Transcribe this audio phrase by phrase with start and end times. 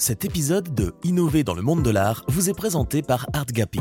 [0.00, 3.80] Cet épisode de Innover dans le monde de l'art vous est présenté par ArtGapi.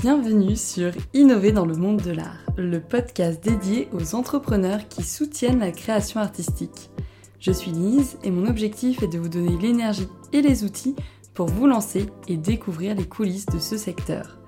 [0.00, 5.58] Bienvenue sur Innover dans le monde de l'art, le podcast dédié aux entrepreneurs qui soutiennent
[5.58, 6.88] la création artistique.
[7.38, 10.96] Je suis Lise et mon objectif est de vous donner l'énergie et les outils
[11.34, 14.38] pour vous lancer et découvrir les coulisses de ce secteur.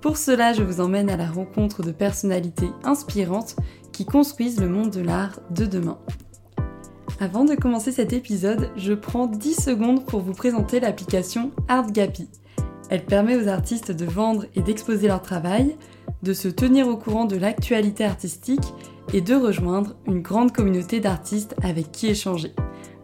[0.00, 3.56] Pour cela, je vous emmène à la rencontre de personnalités inspirantes
[3.90, 5.98] qui construisent le monde de l'art de demain.
[7.20, 12.28] Avant de commencer cet épisode, je prends 10 secondes pour vous présenter l'application ArtGapi.
[12.90, 15.76] Elle permet aux artistes de vendre et d'exposer leur travail,
[16.22, 18.72] de se tenir au courant de l'actualité artistique
[19.12, 22.52] et de rejoindre une grande communauté d'artistes avec qui échanger.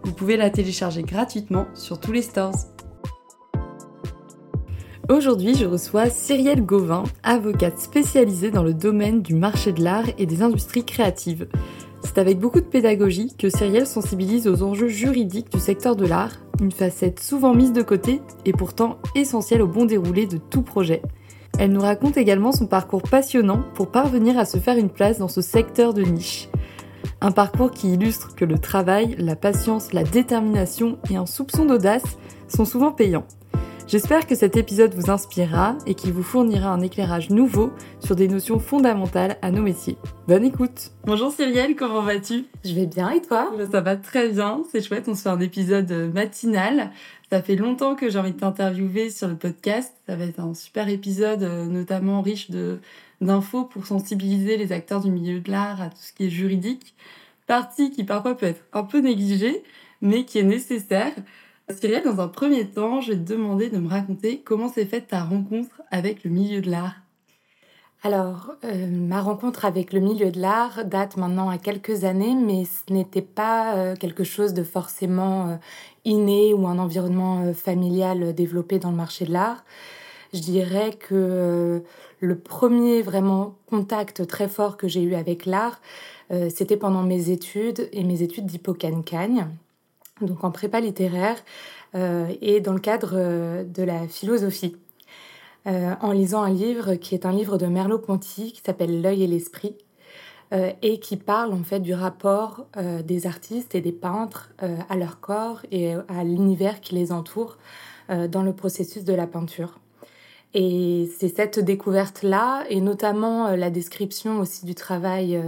[0.04, 2.54] Vous pouvez la télécharger gratuitement sur tous les stores.
[5.10, 10.26] Aujourd'hui, je reçois Cyrielle Gauvin, avocate spécialisée dans le domaine du marché de l'art et
[10.26, 11.48] des industries créatives.
[12.04, 16.32] C'est avec beaucoup de pédagogie que Cyrielle sensibilise aux enjeux juridiques du secteur de l'art,
[16.60, 21.02] une facette souvent mise de côté et pourtant essentielle au bon déroulé de tout projet.
[21.58, 25.28] Elle nous raconte également son parcours passionnant pour parvenir à se faire une place dans
[25.28, 26.48] ce secteur de niche.
[27.20, 32.18] Un parcours qui illustre que le travail, la patience, la détermination et un soupçon d'audace
[32.48, 33.26] sont souvent payants.
[33.94, 38.26] J'espère que cet épisode vous inspirera et qu'il vous fournira un éclairage nouveau sur des
[38.26, 39.96] notions fondamentales à nos métiers.
[40.26, 42.46] Bonne écoute Bonjour Cyrielle, comment vas-tu?
[42.64, 43.52] Je vais bien et toi?
[43.70, 46.90] Ça va très bien, c'est chouette, on se fait un épisode matinal.
[47.30, 49.94] Ça fait longtemps que j'ai envie de t'interviewer sur le podcast.
[50.08, 52.80] Ça va être un super épisode, euh, notamment riche de
[53.20, 56.96] d'infos pour sensibiliser les acteurs du milieu de l'art à tout ce qui est juridique.
[57.46, 59.62] Partie qui parfois peut être un peu négligée,
[60.02, 61.12] mais qui est nécessaire.
[61.70, 65.08] Cyrielle, dans un premier temps, je vais te demander de me raconter comment s'est faite
[65.08, 66.96] ta rencontre avec le milieu de l'art.
[68.02, 72.66] Alors, euh, ma rencontre avec le milieu de l'art date maintenant à quelques années, mais
[72.66, 75.56] ce n'était pas euh, quelque chose de forcément euh,
[76.04, 79.64] inné ou un environnement familial développé dans le marché de l'art.
[80.34, 81.82] Je dirais que
[82.20, 85.80] le premier vraiment contact très fort que j'ai eu avec l'art,
[86.50, 89.02] c'était pendant mes études et mes études d'hypocagne
[90.20, 91.36] donc en prépa littéraire
[91.94, 94.76] euh, et dans le cadre euh, de la philosophie.
[95.66, 99.26] Euh, en lisant un livre qui est un livre de Merleau-Ponty qui s'appelle L'œil et
[99.26, 99.76] l'esprit
[100.82, 104.52] et qui parle en fait du rapport des artistes et des peintres
[104.88, 107.56] à leur corps et à l'univers qui les entoure
[108.08, 109.80] dans le processus de la peinture.
[110.52, 115.42] Et c'est cette découverte-là, et notamment la description aussi du travail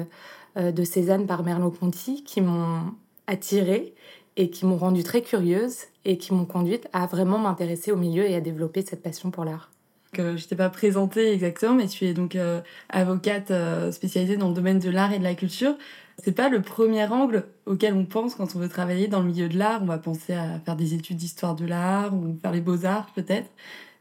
[0.56, 2.81] de Cézanne par Merleau-Ponty, qui m'ont
[3.28, 3.94] attirée
[4.37, 8.29] et qui m'ont rendue très curieuse et qui m'ont conduite à vraiment m'intéresser au milieu
[8.29, 9.71] et à développer cette passion pour l'art.
[10.15, 14.49] je ne t'ai pas présentée exactement, mais tu es donc euh, avocate euh, spécialisée dans
[14.49, 15.75] le domaine de l'art et de la culture.
[16.23, 19.49] C'est pas le premier angle auquel on pense quand on veut travailler dans le milieu
[19.49, 19.83] de l'art.
[19.83, 23.51] On va penser à faire des études d'histoire de l'art ou faire les beaux-arts peut-être.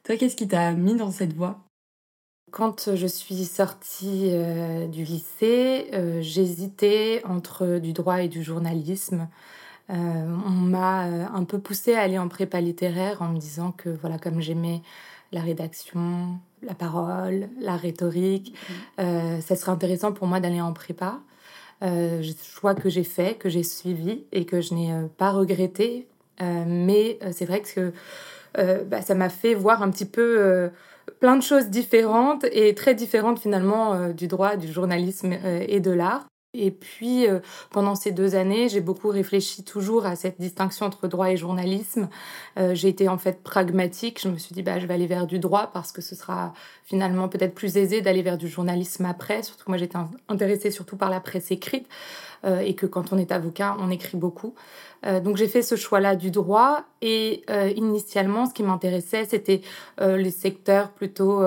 [0.04, 1.60] Toi, qu'est-ce qui t'a mis dans cette voie?
[2.52, 5.90] Quand je suis sortie euh, du lycée,
[6.22, 9.28] j'hésitais entre du droit et du journalisme.
[9.90, 9.94] Euh,
[10.46, 13.90] on m'a euh, un peu poussé à aller en prépa littéraire en me disant que
[13.90, 14.82] voilà comme j'aimais
[15.32, 19.06] la rédaction, la parole, la rhétorique, mhm.
[19.06, 21.20] euh, ça serait intéressant pour moi d'aller en prépa.
[21.84, 26.08] Euh, choix que j'ai fait, que j'ai suivi et que je n'ai pas regretté.
[26.40, 27.92] mais c'est vrai que
[28.86, 30.72] bah, ça m'a fait voir un petit peu
[31.20, 35.34] plein de choses différentes et très différentes finalement du droit, du journalisme
[35.68, 36.26] et de l'art.
[36.58, 37.40] Et puis, euh,
[37.72, 42.10] pendant ces deux années, j'ai beaucoup réfléchi toujours à cette distinction entre droit et journalisme.
[42.58, 44.22] Euh, j'ai été en fait pragmatique.
[44.22, 46.54] Je me suis dit, bah, je vais aller vers du droit parce que ce sera
[46.84, 49.44] finalement peut-être plus aisé d'aller vers du journalisme après.
[49.44, 49.98] Surtout que moi, j'étais
[50.30, 51.88] intéressée surtout par la presse écrite
[52.46, 54.54] euh, et que quand on est avocat, on écrit beaucoup.
[55.24, 56.84] donc, j'ai fait ce choix-là du droit.
[57.04, 57.46] Et
[57.76, 59.62] initialement, ce qui m'intéressait, c'était
[60.00, 61.44] les secteurs plutôt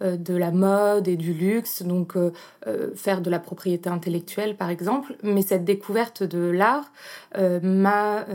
[0.00, 2.32] de la mode et du luxe, donc euh,
[2.66, 5.16] euh, faire de la propriété intellectuelle par exemple.
[5.22, 6.92] Mais cette découverte de l'art
[7.62, 8.26] m'a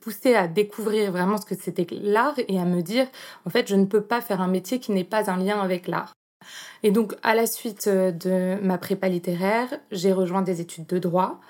[0.00, 3.06] poussé à découvrir vraiment ce que c'était l'art et à me dire,
[3.46, 5.88] en fait, je ne peux pas faire un métier qui n'est pas un lien avec
[5.88, 6.12] l'art.
[6.82, 11.40] Et donc, à la suite de ma prépa littéraire, j'ai rejoint des études de droit.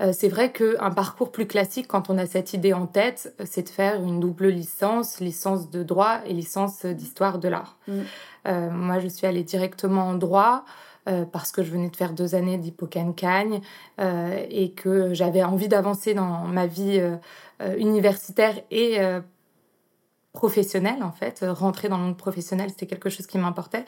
[0.00, 3.62] Euh, c'est vrai qu'un parcours plus classique, quand on a cette idée en tête, c'est
[3.62, 7.78] de faire une double licence, licence de droit et licence d'histoire de l'art.
[7.88, 8.00] Mm.
[8.48, 10.64] Euh, moi, je suis allée directement en droit.
[11.08, 13.60] Euh, parce que je venais de faire deux années d'hypocagne
[13.96, 17.00] et que j'avais envie d'avancer dans ma vie
[17.78, 18.98] universitaire et
[20.32, 21.44] professionnelle en fait.
[21.48, 23.84] Rentrer dans le monde professionnel, c'était quelque chose qui m'importait.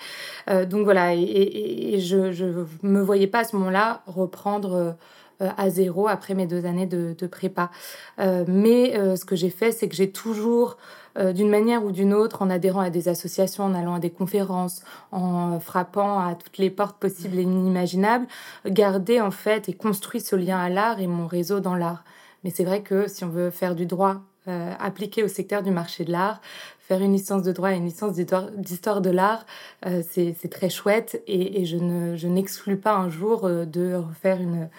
[0.46, 4.96] donc voilà, et, je ne me voyais pas à ce moment-là reprendre
[5.40, 7.70] à zéro après mes deux années de, de prépa.
[8.18, 10.76] mais ce que j'ai fait, c'est que j'ai toujours
[11.16, 14.82] d'une manière ou d'une autre, en adhérant à des associations, en allant à des conférences,
[15.12, 18.26] en frappant à toutes les portes possibles et inimaginables,
[18.66, 22.04] gardé en fait et construit ce lien à l'art et mon réseau dans l'art.
[22.44, 25.70] Mais c'est vrai que si on veut faire du droit euh, appliqué au secteur du
[25.70, 26.40] marché de l'art,
[26.80, 29.44] faire une licence de droit et une licence d'histoire de l'art,
[29.84, 34.70] euh, c'est très chouette et, je n'exclus pas un jour euh, de refaire une,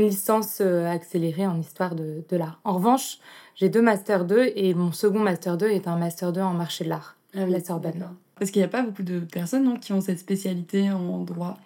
[0.00, 2.60] licence accélérée en histoire de, l'art.
[2.64, 3.18] En revanche,
[3.54, 6.84] j'ai deux Master 2 et mon second Master 2 est un Master 2 en marché
[6.84, 8.08] de l'art, à la Sorbonne.
[8.38, 11.56] Parce qu'il n'y a pas beaucoup de personnes qui ont cette spécialité en droit.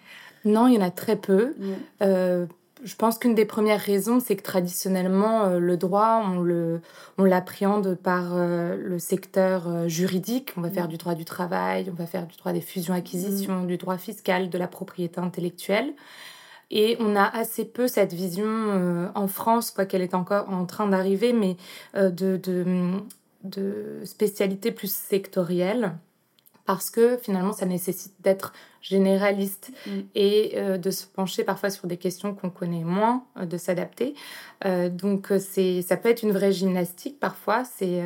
[0.45, 1.53] Non, il y en a très peu
[2.83, 6.81] je pense qu'une des premières raisons, c'est que traditionnellement, euh, le droit, on le,
[7.17, 10.53] on l'appréhende par euh, le secteur euh, juridique.
[10.57, 13.67] On va faire du droit du travail, on va faire du droit des fusions-acquisitions, mm.
[13.67, 15.93] du droit fiscal, de la propriété intellectuelle.
[16.71, 20.87] Et on a assez peu cette vision en France, quoi qu'elle est encore en train
[20.87, 21.57] d'arriver, mais
[21.93, 22.65] de, de,
[23.43, 25.93] de spécialités plus sectorielles
[26.65, 29.99] parce que finalement ça nécessite d'être généraliste mm.
[30.15, 34.15] et euh, de se pencher parfois sur des questions qu'on connaît moins, euh, de s'adapter.
[34.65, 38.01] Euh, donc c'est ça peut être une vraie gymnastique parfois, c'est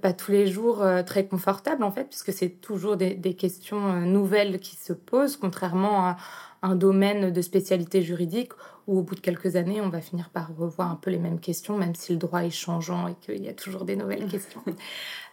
[0.00, 4.60] pas tous les jours très confortable en fait, puisque c'est toujours des, des questions nouvelles
[4.60, 6.16] qui se posent, contrairement à
[6.62, 8.52] un domaine de spécialité juridique
[8.88, 11.40] où au bout de quelques années, on va finir par revoir un peu les mêmes
[11.40, 14.62] questions, même si le droit est changeant et qu'il y a toujours des nouvelles questions.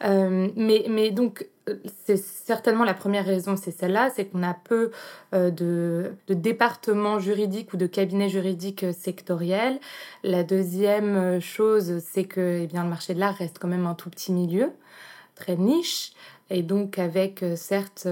[0.04, 1.76] Euh, mais, mais donc, euh,
[2.06, 4.92] c'est certainement la première raison, c'est celle-là, c'est qu'on a peu
[5.34, 9.80] euh, de, de, départements juridiques ou de cabinets juridiques sectoriels.
[10.24, 13.96] La deuxième chose, c'est que eh bien, le marché de l'art reste quand même un
[13.96, 14.74] tout petit milieu,
[15.36, 16.12] très niche,
[16.50, 18.10] et donc avec certes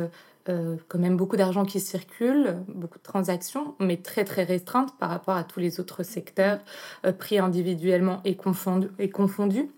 [0.50, 5.10] euh, quand même beaucoup d'argent qui circule, beaucoup de transactions, mais très très restreintes par
[5.10, 6.60] rapport à tous les autres secteurs
[7.06, 8.90] euh, pris individuellement et, confondus.
[9.00, 9.70] Et confondus.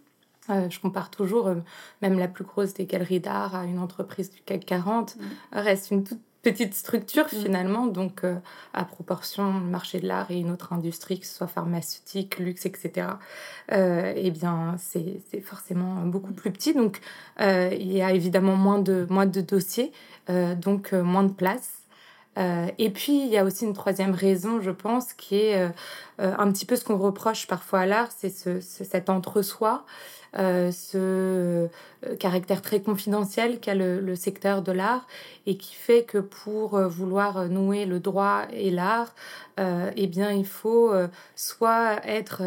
[0.50, 1.54] Euh, je compare toujours,
[2.02, 5.22] même la plus grosse des galeries d'art à une entreprise du CAC 40, mm.
[5.54, 7.44] reste une toute petite structure mm.
[7.44, 8.36] finalement, donc euh,
[8.74, 12.68] à proportion, le marché de l'art et une autre industrie, que ce soit pharmaceutique, luxe,
[12.68, 13.08] etc.,
[13.72, 16.74] euh, eh bien c'est forcément beaucoup plus petit.
[16.74, 17.02] Donc
[17.42, 19.92] euh, il y a évidemment moins de, moins de dossiers,
[20.30, 21.82] donc moins de place.
[22.38, 25.72] et puis, il y a aussi une troisième raison, je pense, qui est
[26.18, 29.86] un petit peu ce qu'on reproche parfois à l'art, c'est ce, cet entre-soi.
[30.38, 31.68] Euh, ce euh,
[32.20, 35.08] caractère très confidentiel qu'a le, secteur de l'art
[35.46, 39.16] et qui fait que pour euh, vouloir nouer le droit et l'art,
[39.58, 40.92] eh bien, il faut
[41.36, 42.42] soit être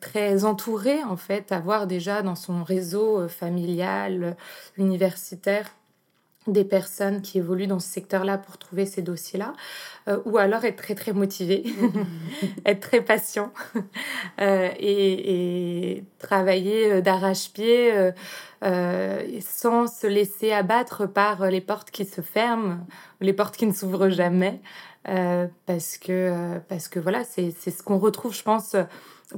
[0.00, 4.36] très entouré, en fait, avoir déjà dans son réseau familial,
[4.78, 5.68] universitaire,
[6.46, 9.52] des personnes qui évoluent dans ce secteur-là pour trouver ces dossiers-là,
[10.08, 11.64] euh, ou alors être très très motivé,
[12.66, 13.52] être très patient
[14.40, 17.92] euh, et, travailler euh, d'arrache-pied
[19.40, 22.86] sans se laisser abattre par les portes qui se ferment,
[23.20, 24.60] les portes qui ne s'ouvrent jamais,
[25.04, 28.76] parce que parce que voilà, c'est ce qu'on retrouve, je pense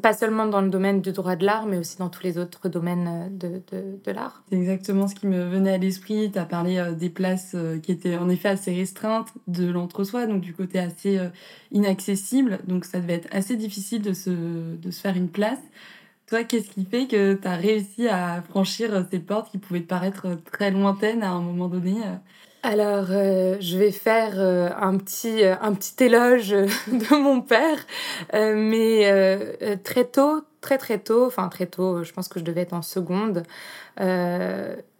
[0.00, 2.68] pas seulement dans le domaine du droit de l'art, mais aussi dans tous les autres
[2.68, 4.42] domaines de, de, de l'art.
[4.50, 6.30] C'est exactement ce qui me venait à l'esprit.
[6.32, 10.26] Tu as parlé euh, des places euh, qui étaient en effet assez restreintes, de l'entre-soi,
[10.26, 11.28] donc du côté assez euh,
[11.72, 12.60] inaccessible.
[12.66, 14.30] Donc ça devait être assez difficile de se,
[14.76, 15.60] de se faire une place.
[16.26, 19.86] Toi, qu'est-ce qui fait que tu as réussi à franchir ces portes qui pouvaient te
[19.86, 21.96] paraître très lointaines à un moment donné
[22.64, 26.48] alors, euh, je vais faire euh, un, petit, euh, un petit éloge
[26.88, 27.84] de mon père,
[28.32, 32.72] mais très tôt, très très tôt, enfin très tôt, je pense que je devais être
[32.72, 33.42] en seconde,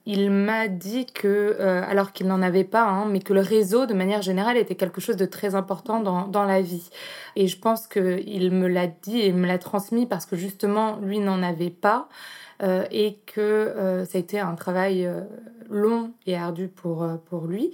[0.07, 1.57] il m'a dit que,
[1.89, 5.01] alors qu'il n'en avait pas, hein, mais que le réseau, de manière générale, était quelque
[5.01, 6.91] chose de très important dans, dans la vie.
[7.35, 11.19] Et je pense qu'il me l'a dit et me l'a transmis parce que justement, lui
[11.19, 12.09] n'en avait pas.
[12.91, 15.09] et que ça a été un travail
[15.71, 17.73] long et ardu pour, euh, pour lui.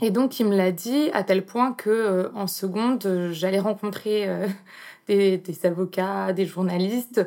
[0.00, 4.28] Et donc, il me l'a dit à tel point que euh, en seconde, j'allais rencontrer
[4.28, 4.46] euh,
[5.06, 7.26] des, des, avocats, des journalistes,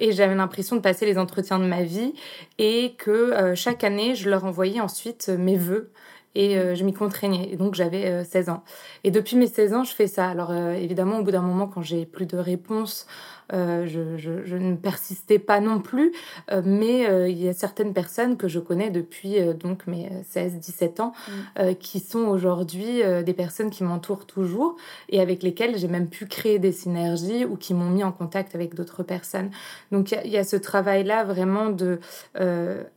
[0.00, 2.12] et j'avais l'impression de passer les entretiens de ma vie,
[2.58, 5.92] et que chaque année, je leur envoyais ensuite mes vœux
[6.34, 7.48] et je m'y contraignais.
[7.52, 8.64] Et donc j'avais 16 ans.
[9.04, 10.28] Et depuis mes 16 ans, je fais ça.
[10.28, 13.06] Alors évidemment, au bout d'un moment, quand j'ai plus de réponses
[13.52, 16.12] euh, je, ne persistais pas non plus,
[16.50, 21.02] euh, mais euh, il y a certaines personnes que je connais depuis donc mes 16-17
[21.02, 21.74] ans mm.
[21.74, 24.76] qui sont aujourd'hui des personnes qui m'entourent toujours
[25.08, 28.54] et avec lesquelles j'ai même pu créer des synergies ou qui m'ont mis en contact
[28.54, 29.50] avec d'autres personnes.
[29.92, 31.98] Donc il y, a ce travail-là vraiment de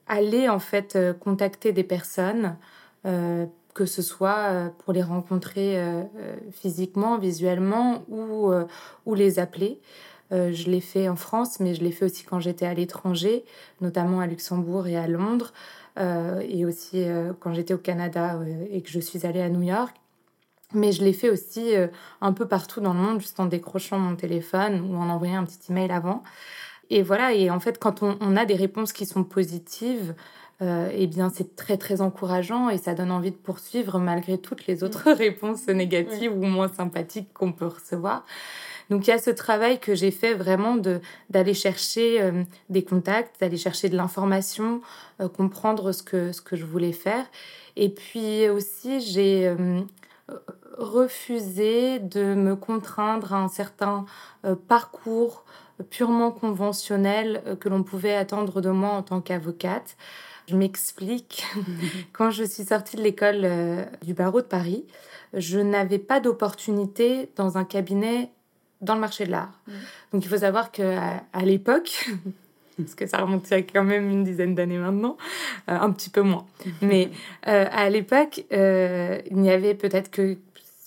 [0.07, 2.55] aller en fait contacter des personnes
[3.03, 5.81] que ce soit pour les rencontrer
[6.51, 8.51] physiquement, visuellement ou,
[9.05, 9.79] ou les appeler.
[10.31, 13.45] Je l'ai fait en France, mais je l'ai fait aussi quand j'étais à l'étranger,
[13.81, 15.53] notamment à Luxembourg et à Londres,
[15.97, 17.05] et aussi
[17.39, 18.39] quand j'étais au Canada
[18.71, 19.95] et que je suis allée à New York.
[20.73, 21.73] Mais je l'ai fait aussi
[22.21, 25.45] un peu partout dans le monde, juste en décrochant mon téléphone ou en envoyant un
[25.45, 26.23] petit email avant.
[26.89, 30.15] Et voilà, et en fait, quand on, a des réponses qui sont positives,
[30.61, 34.67] euh, eh bien, c'est très, très encourageant et ça donne envie de poursuivre malgré toutes
[34.67, 38.25] les autres réponses négatives ou moins sympathiques qu'on peut recevoir.
[38.89, 40.77] Donc, il y a ce travail que j'ai fait vraiment
[41.29, 44.81] d'aller chercher euh, des contacts, d'aller chercher de l'information,
[45.21, 47.25] euh, comprendre ce que, ce que je voulais faire.
[47.75, 49.55] Et puis aussi, j'ai
[50.77, 54.05] refusé de me contraindre à un certain
[54.67, 55.43] parcours
[55.83, 59.97] purement conventionnel euh, que l'on pouvait attendre de moi en tant qu'avocate.
[60.47, 61.45] Je m'explique.
[62.13, 64.85] Quand je suis sortie de l'école euh, du barreau de Paris,
[65.33, 68.31] je n'avais pas d'opportunité dans un cabinet
[68.81, 69.51] dans le marché de l'art.
[69.67, 69.71] Mm.
[70.13, 72.09] Donc il faut savoir qu'à à, l'époque,
[72.77, 75.17] parce que ça remonte à quand même une dizaine d'années maintenant,
[75.69, 76.45] euh, un petit peu moins.
[76.81, 77.09] Mais
[77.43, 80.37] à l'époque, il n'y avait peut-être que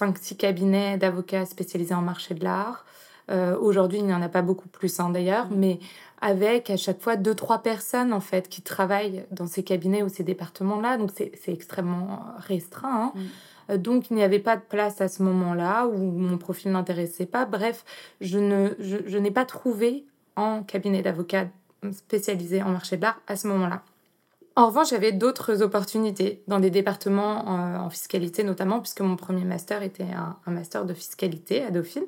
[0.01, 2.85] 5-6 cabinets d'avocats spécialisés en marché de l'art.
[3.31, 5.57] Euh, aujourd'hui, il n'y en a pas beaucoup plus hein, d'ailleurs, mm.
[5.57, 5.79] mais
[6.21, 10.09] avec à chaque fois deux, trois personnes en fait qui travaillent dans ces cabinets ou
[10.09, 10.97] ces départements-là.
[10.99, 13.05] Donc c'est extrêmement restreint.
[13.05, 13.13] Hein.
[13.15, 13.21] Mm.
[13.71, 17.27] Euh, donc il n'y avait pas de place à ce moment-là où mon profil n'intéressait
[17.27, 17.47] pas.
[17.47, 17.85] Bref,
[18.21, 20.05] je n'ai pas trouvé
[20.37, 21.49] en cabinet d'avocat
[21.93, 23.83] spécialisé en marché de l'art à ce moment-là.
[24.57, 29.83] En revanche, j'avais d'autres opportunités dans des départements en, fiscalité notamment, puisque mon premier master
[29.83, 32.05] était un, un master de fiscalité à Dauphine.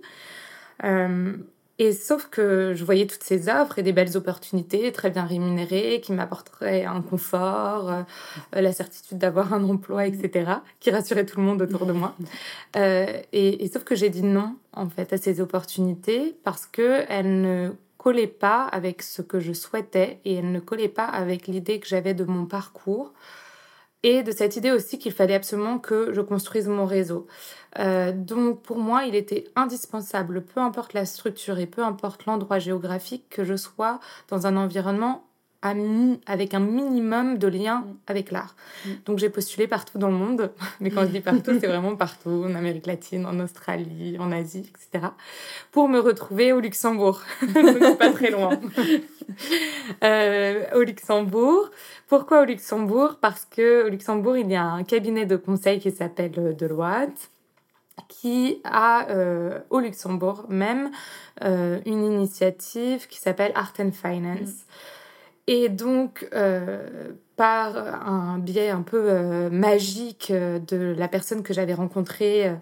[0.85, 1.37] Euh,
[1.83, 6.01] et sauf que je voyais toutes ces offres et des belles opportunités très bien rémunérées
[6.01, 8.03] qui m'apporteraient un confort, euh,
[8.53, 12.15] la certitude d'avoir un emploi, etc., qui rassurait tout le monde autour de moi.
[12.75, 17.73] Euh, et, sauf que j'ai dit non, en fait, à ces opportunités parce qu'elles ne
[17.99, 21.87] collaient pas avec ce que je souhaitais et elles ne collaient pas avec l'idée que
[21.87, 23.13] j'avais de mon parcours
[24.03, 27.27] et de cette idée aussi qu'il fallait absolument que je construise mon réseau.
[27.79, 32.59] Euh, donc pour moi, il était indispensable, peu importe la structure et peu importe l'endroit
[32.59, 35.25] géographique, que je sois dans un environnement
[35.63, 37.97] avec un minimum de lien mm.
[38.07, 38.57] avec l'art.
[38.85, 38.91] Mm.
[39.07, 40.51] Donc j'ai postulé partout dans le monde,
[40.81, 44.71] mais quand je dis partout, c'est vraiment partout, en Amérique latine, en Australie, en Asie,
[44.71, 45.07] etc.,
[45.71, 47.21] pour me retrouver au Luxembourg,
[47.55, 48.59] donc pas très loin.
[50.03, 51.71] Euh, au Luxembourg.
[52.09, 53.17] Pourquoi au Luxembourg?
[53.21, 57.31] Parce que au Luxembourg, il y a un cabinet de conseil qui s'appelle Deloitte
[58.09, 60.91] qui a euh, au Luxembourg même
[61.45, 64.49] euh, une initiative qui s'appelle Art and Finance.
[64.49, 64.65] Mm.
[65.47, 72.53] Et donc, euh, par un biais un peu magique de la personne que j'avais rencontrée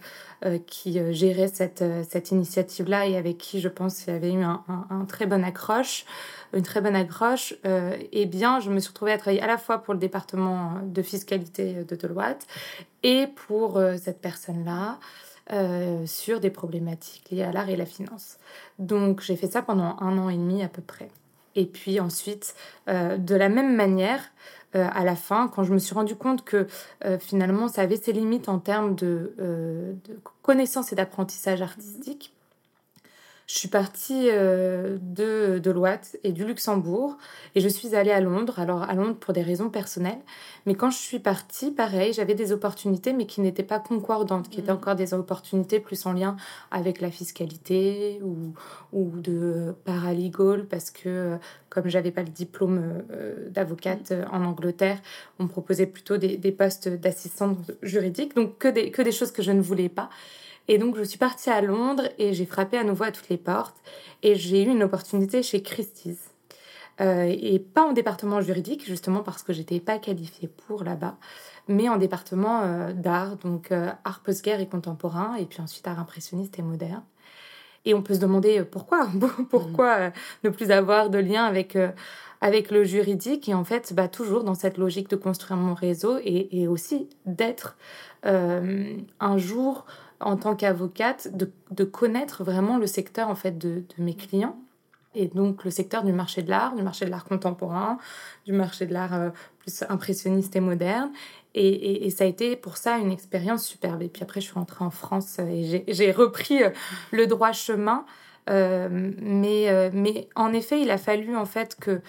[0.66, 4.64] qui gérait cette, cette initiative-là et avec qui je pense qu'il y avait eu un,
[4.88, 6.06] un, très bon accroche,
[6.54, 9.78] une très bonne accroche, eh bien, je me suis retrouvée à travailler à la fois
[9.78, 12.46] pour le département de fiscalité de Deloitte
[13.02, 14.98] et pour cette personne-là.
[15.52, 18.38] Euh, sur des problématiques liées à l'art et la finance.
[18.78, 21.08] Donc j'ai fait ça pendant un an et demi à peu près.
[21.56, 22.54] Et puis ensuite,
[22.88, 24.20] euh, de la même manière,
[24.76, 26.66] euh, à la fin, quand je me suis rendu compte que
[27.18, 32.34] finalement ça avait ses limites en termes de, de connaissance et d'apprentissage artistique,
[33.50, 35.74] je suis partie euh, de, de
[36.22, 37.18] et du Luxembourg
[37.56, 38.60] et je suis allée à Londres.
[38.60, 40.20] Alors à Londres pour des raisons personnelles.
[40.66, 44.60] Mais quand je suis partie, pareil, j'avais des opportunités mais qui n'étaient pas concordantes, qui
[44.60, 44.76] étaient mm.
[44.76, 46.36] encore des opportunités plus en lien
[46.70, 48.54] avec la fiscalité ou,
[48.92, 51.36] ou de paralegal parce que
[51.70, 54.26] comme j'avais pas le diplôme euh, d'avocate mm.
[54.32, 55.00] en Angleterre,
[55.40, 58.36] on me proposait plutôt des, des postes d'assistante juridique.
[58.36, 60.08] Donc que des, que des choses que je ne voulais pas.
[60.70, 63.36] Et donc, je suis partie à Londres et j'ai frappé à nouveau à toutes les
[63.36, 63.76] portes.
[64.22, 66.30] Et j'ai eu une opportunité chez Christie's.
[67.00, 71.16] Euh, et pas en département juridique, justement parce que j'étais pas qualifiée pour là-bas,
[71.66, 75.98] mais en département euh, d'art, donc euh, art post-guerre et contemporain, et puis ensuite art
[75.98, 77.02] impressionniste et moderne.
[77.84, 79.08] Et on peut se demander pourquoi,
[79.50, 80.12] pourquoi
[80.44, 81.76] ne plus avoir de lien avec,
[82.40, 86.18] avec le juridique, et en fait, bah, toujours dans cette logique de construire mon réseau
[86.22, 87.76] et, et aussi d'être
[88.22, 89.86] un jour
[90.20, 94.56] en tant qu'avocate de, connaître vraiment le secteur en fait de, mes clients
[95.14, 97.98] et donc le secteur du marché de l'art, du marché de l'art contemporain,
[98.46, 101.10] du marché de l'art euh, plus impressionniste et moderne.
[101.54, 104.02] Et, ça a été pour ça une expérience superbe.
[104.02, 106.70] Et puis après, je suis rentrée en France et j'ai repris euh,
[107.10, 108.04] le droit chemin.
[108.48, 112.00] Euh, mais, mais en effet, il a fallu en fait que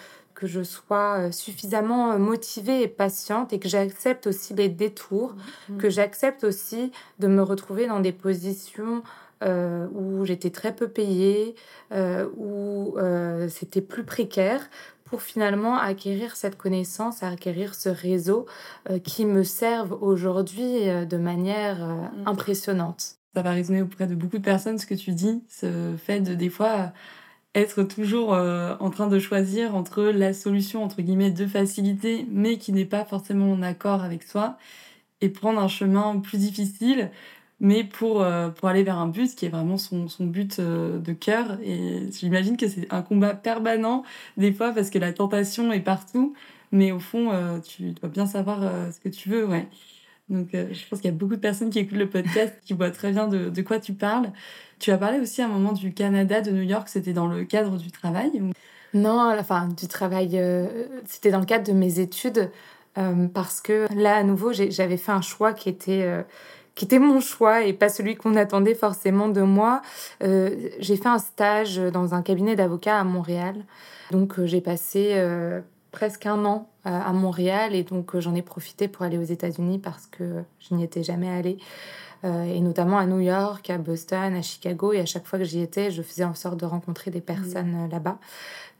[0.42, 5.34] que je sois suffisamment motivée et patiente et que j'accepte aussi les détours,
[5.68, 5.78] mmh.
[5.78, 9.02] que j'accepte aussi de me retrouver dans des positions
[9.44, 11.56] où j'étais très peu payée,
[11.90, 12.96] où
[13.48, 14.60] c'était plus précaire,
[15.12, 18.46] pour finalement acquérir cette connaissance, acquérir ce réseau
[18.88, 22.28] euh, qui me servent aujourd'hui euh, de manière euh, mm.
[22.28, 23.16] impressionnante.
[23.34, 26.32] Ça va résonner auprès de beaucoup de personnes ce que tu dis, ce fait de
[26.32, 26.92] des fois
[27.54, 32.72] être toujours en train de choisir entre la solution entre guillemets de facilité mais qui
[32.72, 34.56] n'est pas forcément en accord avec soi
[35.20, 37.10] et prendre un chemin plus difficile
[37.62, 40.98] mais pour, euh, pour aller vers un but qui est vraiment son, son but euh,
[40.98, 41.58] de cœur.
[41.62, 44.02] Et j'imagine que c'est un combat permanent,
[44.36, 46.34] des fois, parce que la tentation est partout,
[46.72, 48.60] mais au fond, euh, tu dois bien savoir
[48.92, 49.68] ce que tu veux, ouais.
[50.28, 52.90] Donc, je pense qu'il y a beaucoup de personnes qui écoutent le podcast qui voient
[52.90, 54.32] très bien de, de, quoi tu parles.
[54.78, 57.44] Tu as parlé aussi à un moment du Canada, de New York, c'était dans le
[57.44, 58.42] cadre du travail
[58.94, 60.40] Non, enfin, du travail,
[61.04, 62.50] c'était dans le cadre de mes études,
[63.34, 66.24] parce que là, à nouveau, j'avais fait un choix qui était
[66.74, 69.82] qui était mon choix et pas celui qu'on attendait forcément de moi.
[70.22, 73.64] Euh, j'ai fait un stage dans un cabinet d'avocats à Montréal.
[74.10, 75.60] Donc euh, j'ai passé euh,
[75.92, 80.06] presque un an à Montréal et donc j'en ai profité pour aller aux États-Unis parce
[80.06, 81.58] que je n'y étais jamais allée.
[82.24, 84.92] et notamment à New York, à Boston, à Chicago.
[84.92, 87.88] Et à chaque fois que j'y étais, je faisais en sorte de rencontrer des personnes
[87.90, 88.18] là-bas.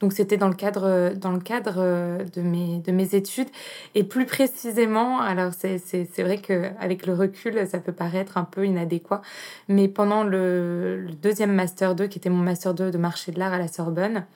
[0.02, 3.46] Donc c'était dans le cadre, dans le cadre euh, de, mes, de mes études.
[3.94, 5.78] Et plus précisément, alors c'est,
[6.18, 9.22] vrai qu'avec le recul, ça peut paraître un peu inadéquat,
[9.68, 13.52] mais pendant le, deuxième Master 2, qui était mon Master 2 de marché de l'art
[13.52, 14.26] à la Sorbonne,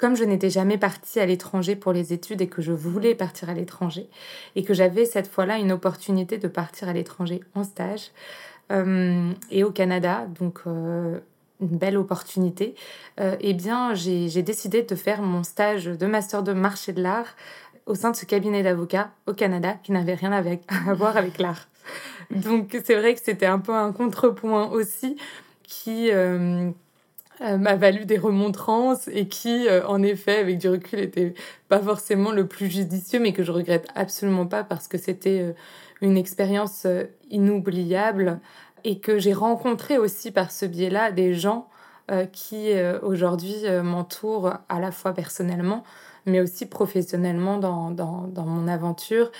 [0.00, 3.50] comme je n'étais jamais partie à l'étranger pour les études et que je voulais partir
[3.50, 4.08] à l'étranger,
[4.56, 8.10] et que j'avais cette fois-là une opportunité de partir à l'étranger en stage,
[8.72, 11.18] euh, et au Canada, donc euh,
[11.60, 12.74] une belle opportunité,
[13.20, 17.36] euh, eh bien, j'ai décidé de faire mon stage de master de marché de l'art
[17.84, 20.32] au sein de ce cabinet d'avocats au Canada qui n'avait rien
[20.88, 21.68] à voir avec l'art.
[22.30, 25.16] Donc, c'est vrai que c'était un peu un contrepoint aussi
[25.62, 26.70] qui euh,
[27.40, 31.34] m'a valu des remontrances et qui, en effet, avec du recul, était
[31.68, 35.54] pas forcément le plus judicieux, mais que je regrette absolument pas parce que c'était
[36.02, 36.86] une expérience
[37.30, 38.40] inoubliable
[38.84, 41.68] et que j'ai rencontré aussi par ce biais-là des gens
[42.10, 45.84] euh, qui euh, aujourd'hui euh, m'entourent à la fois personnellement,
[46.26, 49.30] mais aussi professionnellement dans, dans, dans mon aventure,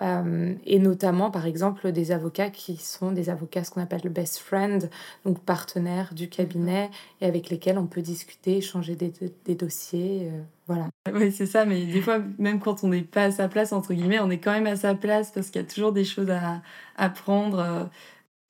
[0.00, 4.38] et notamment par exemple des avocats qui sont des avocats, ce qu'on appelle le best
[4.38, 4.88] friend,
[5.26, 9.12] donc partenaires du cabinet, et avec lesquels on peut discuter, échanger des,
[9.44, 10.30] des dossiers.
[10.66, 10.88] voilà.
[11.12, 13.92] Oui, c'est ça, mais des fois, même quand on n'est pas à sa place, entre
[13.92, 16.30] guillemets, on est quand même à sa place parce qu'il y a toujours des choses
[16.30, 16.62] à
[16.96, 17.90] apprendre.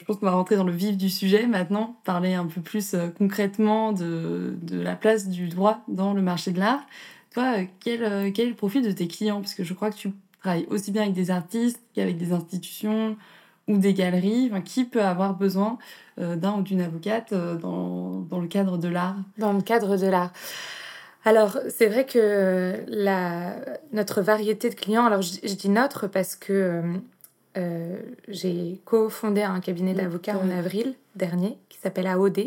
[0.00, 2.94] Je pense qu'on va rentrer dans le vif du sujet maintenant, parler un peu plus
[2.94, 6.87] euh, concrètement de, de la place du droit dans le marché de l'art.
[7.33, 9.40] Toi, euh, quel, euh, quel est le profil de tes clients?
[9.40, 13.16] Parce que je crois que tu travailles aussi bien avec des artistes qu'avec des institutions
[13.69, 14.51] ou des galeries.
[14.64, 15.79] qui peut avoir besoin
[16.16, 19.16] d'un ou d'une avocate dans, dans le cadre de l'art?
[19.38, 20.33] Dans le cadre de l'art.
[21.25, 23.55] Alors, c'est vrai que la,
[23.93, 26.83] notre variété de clients, alors je, je dis notre parce que
[27.57, 27.97] euh,
[28.29, 32.45] j'ai cofondé un cabinet d'avocats en avril dernier qui s'appelle AOD euh,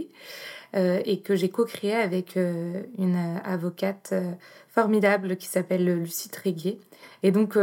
[0.73, 4.13] et que j'ai co-créé avec euh, une avocate
[4.69, 6.79] formidable qui s'appelle Lucie Tréguier.
[7.21, 7.57] Et donc,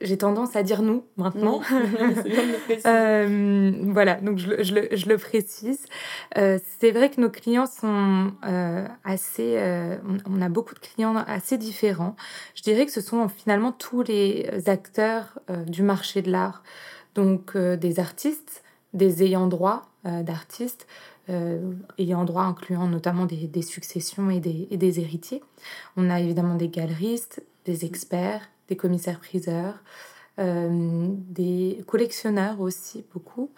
[0.00, 1.60] j'ai tendance à dire nous maintenant.
[3.92, 5.84] voilà, donc je, je, le, je le, précise.
[6.34, 8.32] c'est vrai que nos clients sont
[9.04, 9.58] assez...
[10.26, 12.14] On, a beaucoup de clients assez différents.
[12.54, 16.62] Je dirais que ce sont finalement tous les acteurs du marché de l'art.
[17.14, 18.62] Donc, des artistes,
[18.92, 24.76] des ayants droit d'artistes, euh, ayant droit incluant notamment des, des successions et des, et
[24.76, 25.42] des, héritiers.
[25.96, 29.82] On a évidemment des galeristes, des experts, des commissaires-priseurs,
[30.38, 33.50] euh, des collectionneurs aussi beaucoup.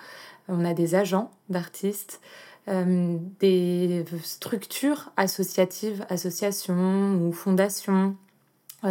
[0.48, 2.20] On a des agents d'artistes,
[2.68, 8.25] euh, des structures associatives, associations ou fondations, euh,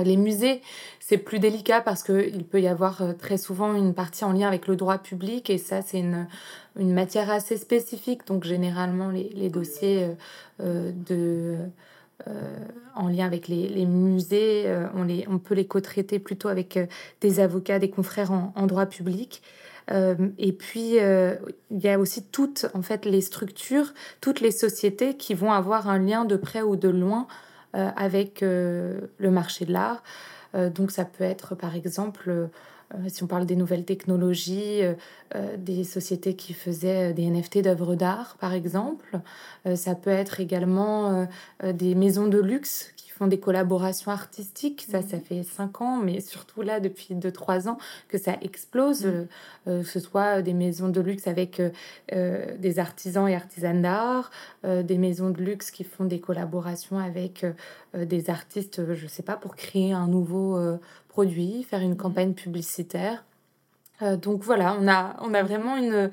[0.04, 0.62] les musées,
[1.00, 4.48] c'est plus délicat parce qu'il peut y avoir euh, très souvent une partie en lien
[4.48, 6.28] avec le droit public et ça, c'est une,
[6.78, 8.26] une matière assez spécifique.
[8.28, 10.10] Donc, généralement, les, les dossiers
[10.62, 11.58] euh, de,
[12.96, 16.80] en lien avec les, les musées, on, les, on peut les co-traiter plutôt avec
[17.20, 19.44] des avocats, des confrères en, droit public.
[19.92, 25.34] et puis, il y a aussi toutes en fait, les structures, toutes les sociétés qui
[25.34, 27.34] vont avoir un lien de près ou de loin euh,
[27.96, 30.04] avec euh, le marché de l'art.
[30.56, 32.50] Euh, donc ça peut être par exemple
[33.08, 34.82] si on parle des nouvelles technologies,
[35.58, 39.20] des sociétés qui faisaient des NFT d'œuvres d'art, par exemple.
[39.76, 41.28] ça peut être également
[41.64, 44.86] des maisons de luxe font des collaborations artistiques.
[44.90, 45.24] Ça, ça mhm.
[45.24, 47.78] fait cinq ans, mais surtout là, depuis deux, trois ans,
[48.10, 49.06] que ça explose.
[49.06, 49.28] Mhm.
[49.68, 51.70] Euh, que ce soit des maisons de luxe avec euh,
[52.14, 54.32] euh, des artisans et artisanes d'art,
[54.64, 57.46] des maisons de luxe qui font des collaborations avec
[57.94, 60.58] des artistes, je sais pas, pour créer un nouveau
[61.16, 61.98] produit, faire une mhm.
[61.98, 63.24] campagne publicitaire.
[64.22, 66.12] donc voilà, on a, on a vraiment une,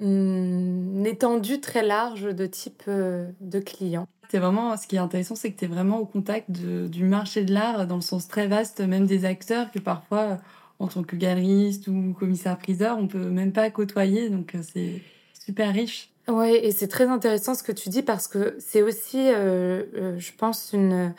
[0.00, 5.58] une étendue très large de types de clients vraiment, ce qui est intéressant, c'est que
[5.58, 9.06] tu es vraiment au contact du marché de l'art dans le sens très vaste, même
[9.06, 10.38] des acteurs que parfois,
[10.78, 14.30] en tant que galeriste ou commissaire-priseur, on peut même pas côtoyer.
[14.30, 15.02] Donc, euh, c'est
[15.44, 16.10] super riche.
[16.28, 20.18] Oui, et c'est très intéressant ce que tu dis parce que c'est aussi, euh, euh,
[20.18, 21.14] je pense, une,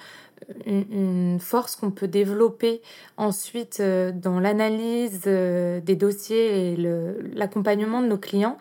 [0.66, 2.82] une, force qu'on peut développer
[3.18, 6.78] ensuite dans l'analyse des dossiers et
[7.36, 8.58] l'accompagnement de nos clients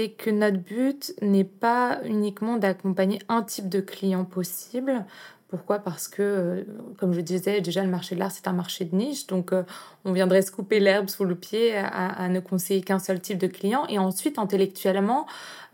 [0.00, 5.04] c'est que notre but n'est pas uniquement d'accompagner un type de client possible.
[5.50, 5.80] Pourquoi?
[5.80, 6.64] Parce que, euh,
[6.96, 9.26] comme je disais, déjà le marché de l'art, c'est un marché de niche.
[9.26, 9.64] Donc, euh,
[10.04, 13.48] on viendrait se couper l'herbe sous le pied à, ne conseiller qu'un seul type de
[13.48, 13.84] client.
[13.88, 15.26] Et ensuite, intellectuellement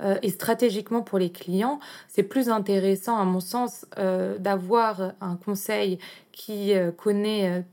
[0.02, 3.84] euh, et stratégiquement pour les clients, c'est plus intéressant, à mon sens,
[4.38, 5.98] d'avoir un conseil
[6.32, 7.64] qui connaît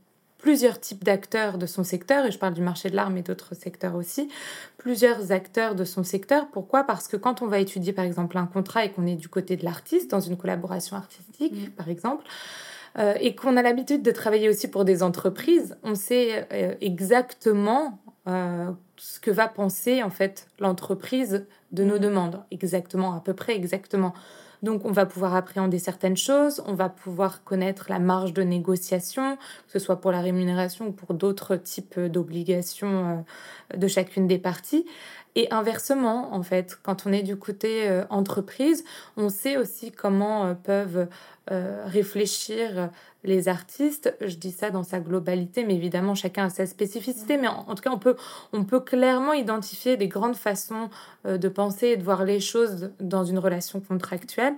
[0.44, 3.54] plusieurs types d'acteurs de son secteur, et je parle du marché de l'art, mais d'autres
[3.54, 4.28] secteurs aussi,
[4.76, 6.48] plusieurs acteurs de son secteur.
[6.52, 6.84] Pourquoi?
[6.84, 9.56] Parce que quand on va étudier par exemple un contrat et qu'on est du côté
[9.56, 11.70] de l'artiste, dans une collaboration artistique mmh.
[11.70, 12.26] par exemple,
[12.98, 17.98] euh, et qu'on a l'habitude de travailler aussi pour des entreprises, on sait euh, exactement
[18.28, 22.00] euh, ce que va penser en fait l'entreprise de nos mmh.
[22.00, 24.12] demandes, exactement, à peu près exactement.
[24.64, 29.36] Donc on va pouvoir appréhender certaines choses, on va pouvoir connaître la marge de négociation,
[29.36, 33.24] que ce soit pour la rémunération ou pour d'autres types d'obligations
[33.74, 34.86] euh, de chacune des parties.
[35.36, 38.84] Et inversement, en fait, quand on est du côté euh, entreprise,
[39.16, 41.08] on sait aussi comment euh, peuvent
[41.46, 42.88] réfléchir
[43.22, 44.16] les artistes.
[44.22, 47.36] Je dis ça dans sa globalité, mais évidemment, chacun a sa spécificité.
[47.36, 48.16] Mais en, tout cas, on peut,
[48.54, 50.88] on peut clairement identifier des grandes façons
[51.26, 54.54] de penser et de voir les choses dans une relation contractuelle.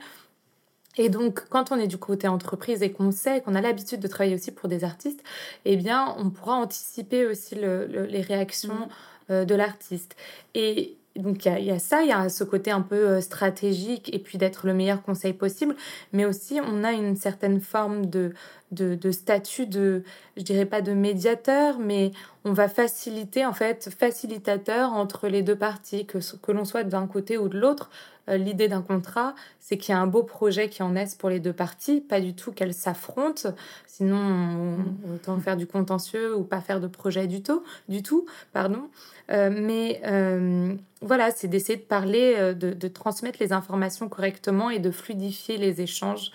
[0.98, 4.08] Et donc, quand on est du côté entreprise et qu'on sait qu'on a l'habitude de
[4.08, 5.22] travailler aussi pour des artistes,
[5.64, 8.74] eh bien, on pourra anticiper aussi les réactions.
[8.74, 8.88] Mmh.
[9.28, 10.14] Euh, de l'artiste.
[10.54, 14.14] Et donc il y, a ça, il y a ce côté un peu euh, stratégique
[14.14, 15.74] et puis d'être le meilleur conseil possible,
[16.12, 18.32] mais aussi on a une certaine forme de,
[18.70, 20.04] de, statut de,
[20.36, 22.12] je dirais pas de médiateur, mais
[22.44, 27.08] on va faciliter en fait facilitateur entre les deux parties, que, que l'on soit d'un
[27.08, 27.90] côté ou de l'autre.
[28.28, 31.30] Euh, l'idée d'un contrat, c'est qu'il y a un beau projet qui en naisse pour
[31.30, 33.50] les deux parties, pas du tout qu'elles s'affrontent,
[33.86, 38.26] sinon on, autant faire du contentieux ou pas faire de projet du tout, du tout
[38.52, 38.88] pardon.
[39.30, 44.90] Euh, mais euh, voilà, c'est d'essayer de parler, de, transmettre les informations correctement et de
[44.90, 46.30] fluidifier les échanges.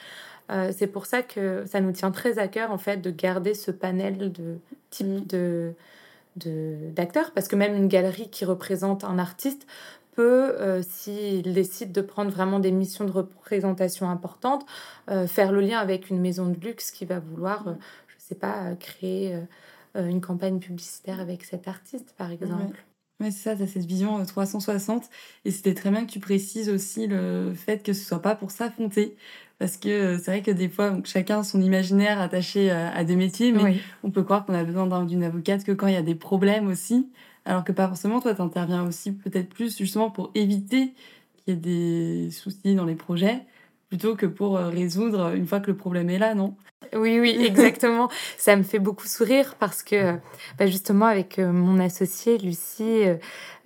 [0.71, 3.71] c'est pour ça que ça nous tient très à cœur en fait de garder ce
[3.71, 4.57] panel de
[4.89, 5.25] type mm.
[5.27, 5.73] de
[6.37, 9.67] d'acteurs parce que même une galerie qui représente un artiste
[10.13, 14.65] peut, euh, s'il décide de prendre vraiment des missions de représentation importantes,
[15.09, 17.73] euh, faire le lien avec une maison de luxe qui va vouloir, euh,
[18.07, 19.37] je ne sais pas, créer
[19.95, 22.83] une campagne publicitaire avec cet artiste, par exemple.
[23.21, 25.09] Oui, c'est ça, tu as cette vision 360.
[25.45, 28.49] Et c'était très bien que tu précises aussi le fait que ce soit pas pour
[28.49, 29.15] s'affronter.
[29.59, 33.51] Parce que c'est vrai que des fois, chacun a son imaginaire attaché à, des métiers,
[33.51, 36.15] mais on peut croire qu'on a besoin d'une avocate que quand il y a des
[36.15, 37.07] problèmes aussi.
[37.45, 40.93] Alors que pas forcément, toi, tu interviens aussi peut-être plus justement pour éviter
[41.37, 43.41] qu'il y ait des soucis dans les projets,
[43.91, 46.55] plutôt que pour euh, résoudre une fois que le problème est là, non?
[46.95, 48.09] Oui, oui, exactement.
[48.37, 50.13] Ça me fait beaucoup sourire parce que
[50.57, 53.03] bah, justement, avec euh, mon associée Lucie,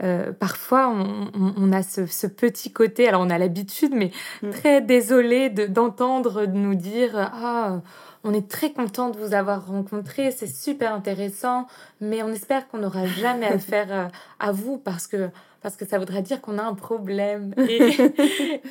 [0.01, 4.09] euh, parfois on, a ce, petit côté, alors on a l'habitude, mais
[4.41, 4.49] mm.
[4.49, 7.81] très désolé d'entendre nous dire Ah,
[8.25, 11.67] on est très content de vous avoir rencontré, c'est super intéressant,
[12.01, 14.07] mais on espère qu'on n'aura jamais à faire euh,
[14.39, 15.29] à vous parce que,
[15.61, 17.53] parce que ça voudrait dire qu'on a un problème.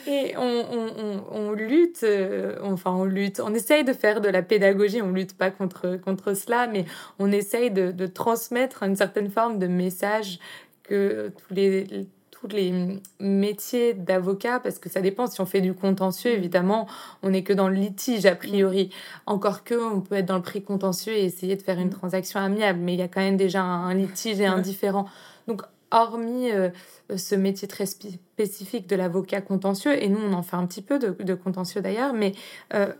[0.09, 5.13] Et, on, lutte, euh, enfin on lutte, on essaye de faire de la pédagogie, on
[5.13, 6.85] lutte pas contre, contre cela, mais
[7.21, 10.41] on essaye de, de transmettre une certaine forme de message
[10.83, 12.09] que tous les
[12.53, 16.37] les métiers d'avocat, parce que ça dépend si on fait du contentieux, mm.
[16.37, 16.87] évidemment,
[17.23, 18.91] on n'est que dans le litige a priori.
[19.27, 21.99] Encore que on peut être dans le prix contentieux et essayer de faire une mm.
[21.99, 25.07] transaction amiable, mais il y a quand même déjà un, litige et un différent.
[25.49, 26.71] Donc, hormis euh,
[27.17, 30.99] ce métier très spécifique de l'avocat contentieux, et nous on en fait un petit peu
[30.99, 32.33] de, contentieux d'ailleurs, mais
[32.75, 32.93] euh,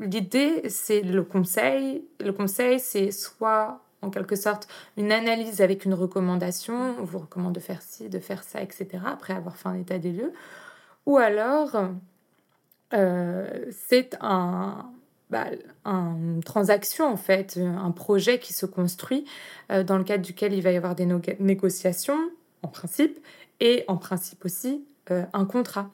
[0.00, 2.02] l'idée c'est le conseil.
[2.20, 6.96] Le conseil c'est soit en quelque sorte une analyse avec une recommandation.
[7.00, 8.88] On vous recommande de faire ci, de faire ça, etc.
[9.06, 10.32] après avoir fait un état des lieux.
[11.06, 11.76] Ou alors,
[12.94, 14.90] euh, c'est un,
[15.30, 15.46] bah,
[15.84, 19.24] une transaction, en fait, un projet qui se construit
[19.70, 21.08] euh, dans le cadre duquel il va y avoir des
[21.40, 22.18] négociations,
[22.62, 23.18] en principe,
[23.60, 25.90] et en principe aussi euh, un contrat.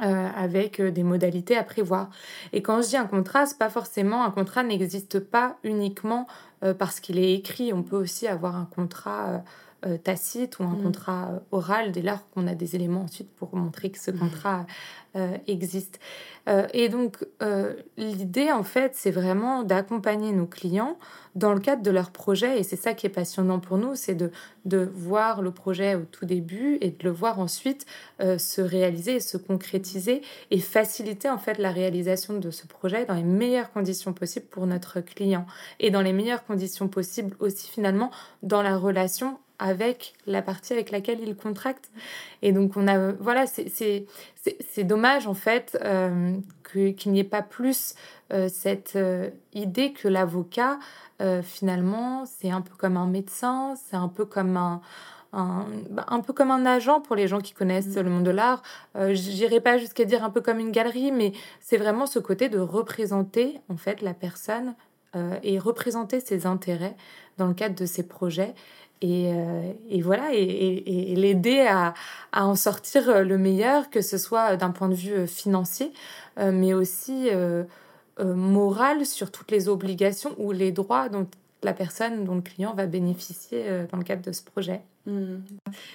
[0.00, 2.08] avec des modalités à prévoir.
[2.52, 6.28] Et quand je dis un contrat, c'est pas forcément un contrat n'existe pas uniquement
[6.78, 7.72] parce qu'il est écrit.
[7.72, 9.42] On peut aussi avoir un contrat
[9.86, 10.82] euh, tacite ou un mm.
[10.82, 14.18] contrat euh, oral dès lors qu'on a des éléments ensuite pour montrer que ce mm.
[14.18, 14.66] contrat
[15.14, 16.00] euh, existe.
[16.72, 17.26] et donc,
[17.96, 20.96] l'idée, en fait, c'est vraiment d'accompagner nos clients
[21.34, 22.58] dans le cadre de leur projet.
[22.58, 24.30] Et c'est ça qui est passionnant pour nous, c'est de,
[24.64, 27.84] de voir le projet au tout début et de le voir ensuite
[28.20, 33.22] se réaliser, se concrétiser et faciliter, en fait, la réalisation de ce projet dans les
[33.22, 35.46] meilleures conditions possibles pour notre client
[35.80, 38.10] et dans les meilleures conditions possibles aussi, finalement,
[38.42, 41.90] dans la relation avec la partie avec laquelle il contracte.
[42.42, 46.36] Et donc, on a, voilà, c'est dommage en fait euh,
[46.72, 47.94] qu'il n'y ait pas plus
[48.32, 50.78] euh, cette euh, idée que l'avocat,
[51.42, 54.80] finalement, c'est un peu comme un médecin, c'est un peu comme un,
[55.32, 58.00] un, bah, un, peu comme un agent pour les gens qui connaissent mm.
[58.00, 58.62] le monde de l'art.
[58.96, 62.48] Euh, J'irai pas jusqu'à dire un peu comme une galerie, mais c'est vraiment ce côté
[62.48, 64.74] de représenter en fait la personne
[65.42, 66.94] et représenter ses intérêts
[67.38, 68.54] dans le cadre de ses projets
[69.04, 71.94] euh, et, voilà, et, l'aider à,
[72.32, 75.92] en sortir le meilleur, que ce soit d'un point de vue euh, financier,
[76.38, 77.28] euh, mais aussi
[78.20, 81.28] moral sur toutes les obligations ou les droits dont
[81.62, 84.80] la personne, dont le client va bénéficier dans le cadre de ce projet.
[85.06, 85.36] Mmh.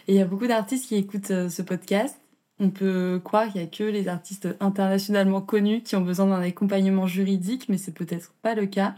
[0.07, 2.17] Et il y a beaucoup d'artistes qui écoutent ce podcast.
[2.59, 6.41] On peut croire qu'il n'y a que les artistes internationalement connus qui ont besoin d'un
[6.41, 8.95] accompagnement juridique, mais c'est peut-être pas le cas.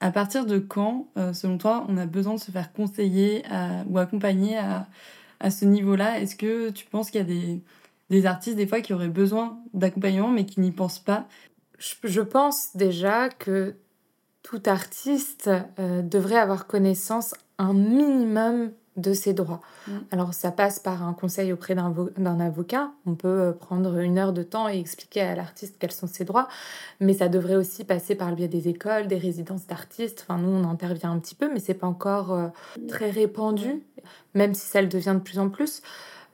[0.00, 3.42] À partir de quand, euh, selon toi, on a besoin de se faire conseiller
[3.88, 4.86] ou accompagner à,
[5.40, 6.20] à ce niveau-là?
[6.20, 7.60] Est-ce que tu penses qu'il y a des,
[8.10, 11.26] des, artistes, des fois, qui auraient besoin d'accompagnement, mais qui n'y pensent pas?
[11.78, 13.76] Je, pense déjà que
[14.42, 19.60] tout artiste euh, devrait avoir connaissance un minimum de ses droits.
[19.86, 19.92] Mm.
[20.10, 22.90] Alors ça passe par un conseil auprès d'un avocat.
[23.06, 26.24] On peut euh, prendre une heure de temps et expliquer à l'artiste quels sont ses
[26.24, 26.48] droits,
[27.00, 30.26] mais ça devrait aussi passer par le biais des écoles, des résidences d'artistes.
[30.28, 32.48] Enfin nous on intervient un petit peu, mais c'est pas encore euh,
[32.88, 33.82] très répandu,
[34.34, 35.80] même si ça le devient de plus en plus.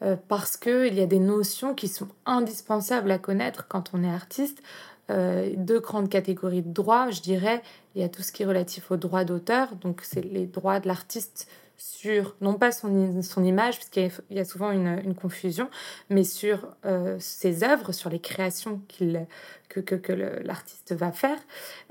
[0.03, 4.13] Euh, parce qu'il y a des notions qui sont indispensables à connaître quand on est
[4.13, 4.63] artiste.
[5.09, 7.63] deux grandes catégories de droits, je dirais.
[7.95, 10.81] Il y a tout ce qui est relatif aux droits d'auteur, donc c'est les droits
[10.81, 15.69] de l'artiste sur, non pas son, son image, puisqu'il y a souvent une, une confusion,
[16.09, 19.27] mais sur euh, ses œuvres, sur les créations qu'il,
[19.69, 21.39] que, que, que l'artiste va faire.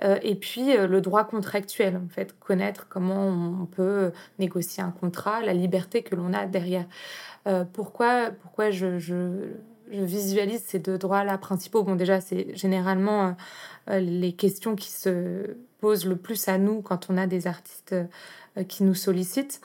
[0.03, 4.91] Euh, et puis euh, le droit contractuel, en fait, connaître comment on peut négocier un
[4.91, 6.85] contrat, la liberté que l'on a derrière.
[7.73, 9.49] pourquoi pourquoi je, je,
[9.91, 11.83] je, visualise ces deux droits-là principaux?
[11.83, 13.35] Bon, déjà, c'est généralement
[13.87, 17.95] les questions qui se posent le plus à nous quand on a des artistes
[18.69, 19.61] qui nous sollicitent.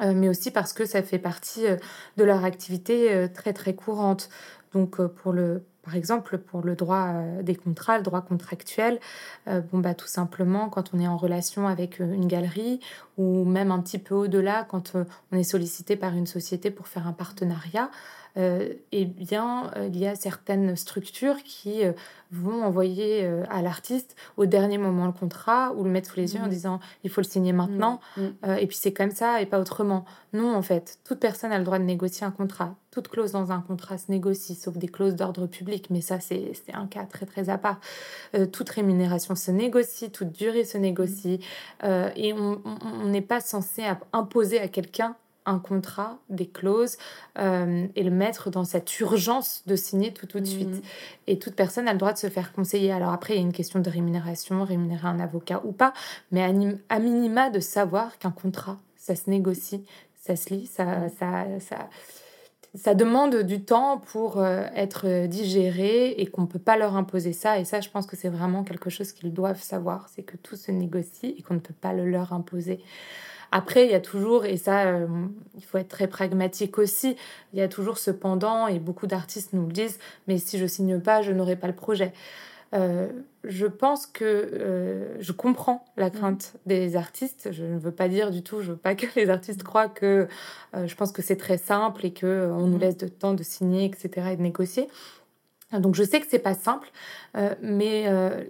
[0.00, 1.76] Euh, mais aussi parce que ça fait partie euh,
[2.16, 4.28] de leur activité euh, très très courante.
[4.72, 9.00] Donc pour le par exemple, pour le droit des contrats, le droit contractuel,
[9.46, 12.80] bon, bah, tout simplement, quand on est en relation avec une galerie
[13.16, 14.92] ou même un petit peu au-delà, quand
[15.32, 17.90] on est sollicité par une société pour faire un partenariat,
[18.36, 21.92] euh, eh bien, euh, il y a certaines structures qui euh,
[22.30, 26.42] vont envoyer à l'artiste au dernier moment le contrat ou le mettre sous les yeux
[26.42, 26.50] en mmh.
[26.50, 28.00] disant il faut le signer maintenant.
[28.16, 28.22] Mmh.
[28.22, 28.50] Mmh.
[28.60, 30.04] et puis c'est comme ça et pas autrement.
[30.34, 32.74] Non, en fait, toute personne a le droit de négocier un contrat.
[32.90, 36.52] Toute clause dans un contrat se négocie, sauf des clauses d'ordre public, mais ça, c'est
[36.74, 37.80] un cas très très à part.
[38.52, 41.40] toute rémunération se négocie, toute durée se négocie,
[41.84, 42.60] et on
[43.06, 45.16] n'est pas censé imposer à quelqu'un
[45.48, 46.96] un contrat, des clauses,
[47.38, 50.68] euh, et le mettre dans cette urgence de signer tout, tout de suite.
[50.68, 50.80] Mm.
[51.26, 52.92] Et toute personne a le droit de se faire conseiller.
[52.92, 55.92] Alors après, il y a une question de rémunération, rémunérer un avocat ou pas,
[56.30, 59.84] mais à, minima de savoir qu'un contrat, ça se négocie,
[60.20, 61.10] ça se lit, ça, mm.
[61.18, 61.88] ça, ça,
[62.74, 67.32] ça demande du temps pour euh, être digéré et qu'on ne peut pas leur imposer
[67.32, 67.58] ça.
[67.58, 70.56] Et ça, je pense que c'est vraiment quelque chose qu'ils doivent savoir, c'est que tout
[70.56, 72.80] se négocie et qu'on ne peut pas le leur imposer.
[73.50, 75.06] Après, il y a toujours, et ça, euh,
[75.56, 77.16] il faut être très pragmatique aussi,
[77.52, 80.66] il y a toujours ce pendant, et beaucoup d'artistes nous le disent, mais si je
[80.66, 82.12] signe pas, je n'aurai pas le projet.
[82.74, 83.08] Euh,
[83.44, 86.12] je pense que euh, je comprends la mm.
[86.12, 87.48] crainte des artistes.
[87.50, 90.28] Je ne veux pas dire du tout, je veux pas que les artistes croient que
[90.74, 92.80] je pense que c'est très simple et que on nous mm.
[92.80, 94.28] laisse de temps de signer, etc.
[94.32, 94.88] et de négocier.
[95.72, 96.90] Donc je sais que c'est pas simple,
[97.60, 98.06] mais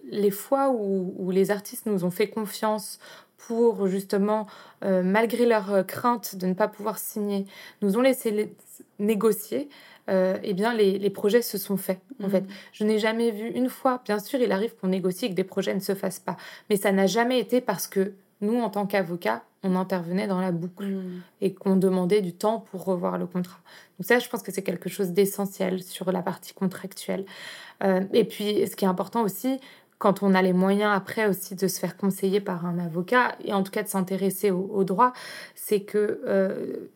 [0.09, 3.01] les fois où, les artistes nous ont fait confiance
[3.49, 4.47] pour justement,
[4.83, 7.47] malgré leur crainte de ne pas pouvoir signer,
[7.83, 8.55] nous ont laissé
[8.99, 9.69] négocier,
[10.09, 12.01] euh, eh bien, les, projets se sont faits.
[12.23, 12.31] En mhm.
[12.31, 14.01] fait, je n'ai jamais vu une fois.
[14.05, 16.37] Bien sûr, il arrive qu'on négocie et que des projets ne se fassent pas,
[16.71, 20.53] mais ça n'a jamais été parce que nous, en tant qu'avocats, on intervenait dans la
[20.53, 21.21] boucle mhm.
[21.41, 23.59] et qu'on demandait du temps pour revoir le contrat.
[23.99, 27.27] Donc ça, je pense que c'est quelque chose d'essentiel sur la partie contractuelle.
[27.83, 29.61] Euh, et puis, ce qui est important aussi,
[29.99, 33.53] quand on a les moyens après aussi de se faire conseiller par un avocat et
[33.53, 35.13] en tout cas de s'intéresser au, droit,
[35.55, 36.91] c'est que euh,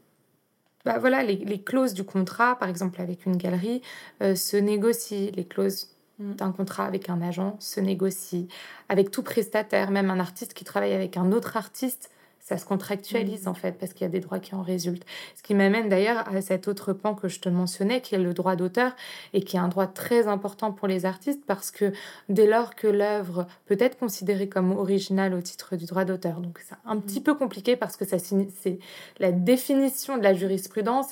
[0.84, 3.82] bah voilà, les, clauses du contrat, par exemple avec une galerie,
[4.22, 5.30] euh, se négocient.
[5.34, 6.34] Les clauses mm.
[6.34, 8.46] d'un contrat avec un agent se négocient.
[8.88, 12.10] Avec tout prestataire, même un artiste qui travaille avec un autre artiste,
[12.42, 13.48] ça se contractualise mm.
[13.48, 15.06] en fait parce qu'il y a des droits qui en résultent.
[15.36, 18.34] Ce qui m'amène d'ailleurs à cet autre pan que je te mentionnais qui est le
[18.34, 18.92] droit d'auteur
[19.32, 21.92] et qui est un droit très important pour les artistes parce que
[22.28, 26.58] dès lors que l'œuvre peut être considérée comme originale au titre du droit d'auteur, donc
[26.68, 27.24] c'est un petit mm.
[27.24, 28.78] peu compliqué parce que ça c'est
[29.18, 31.08] la définition de la jurisprudence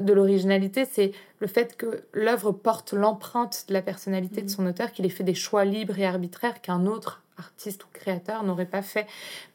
[0.00, 4.50] de l'originalité, c'est le fait que l'œuvre porte l'empreinte de la personnalité de mm.
[4.50, 8.44] son auteur, qu'il ait fait des choix libres et arbitraires qu'un autre artiste ou créateur
[8.44, 9.06] n'aurait pas fait.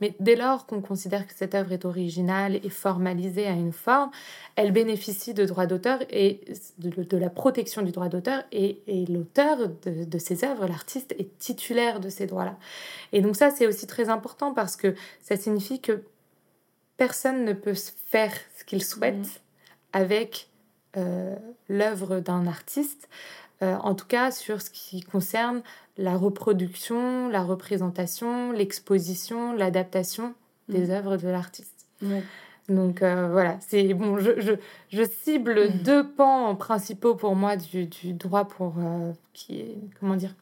[0.01, 4.11] Mais dès lors qu'on considère que cette œuvre est originale et formalisée à une forme,
[4.57, 6.41] elle bénéficie de droits d'auteur et
[6.79, 11.99] de, la protection du droit d'auteur et, l'auteur de, de, ces œuvres, l'artiste, est titulaire
[11.99, 12.57] de ces droits-là.
[13.13, 16.03] Et donc ça, c'est aussi très important parce que ça signifie que
[16.97, 17.75] personne ne peut
[18.07, 19.39] faire ce qu'il souhaite mmh.
[19.93, 20.49] avec
[20.97, 21.35] euh,
[21.67, 23.09] l'œuvre d'un artiste.
[23.61, 25.61] Euh, en tout cas sur ce qui concerne
[25.97, 30.33] la reproduction, la représentation, l'exposition, l'adaptation
[30.67, 30.91] des mm.
[30.91, 31.87] œuvres de l'artiste.
[32.67, 34.57] Donc euh, voilà, c'est bon, je,
[34.89, 35.83] je, cible mm.
[35.83, 40.35] deux pans principaux pour moi du, du droit pour euh, qui est comment dire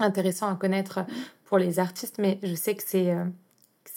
[0.00, 1.00] intéressant à connaître
[1.44, 3.14] pour les artistes, mais je sais que c'est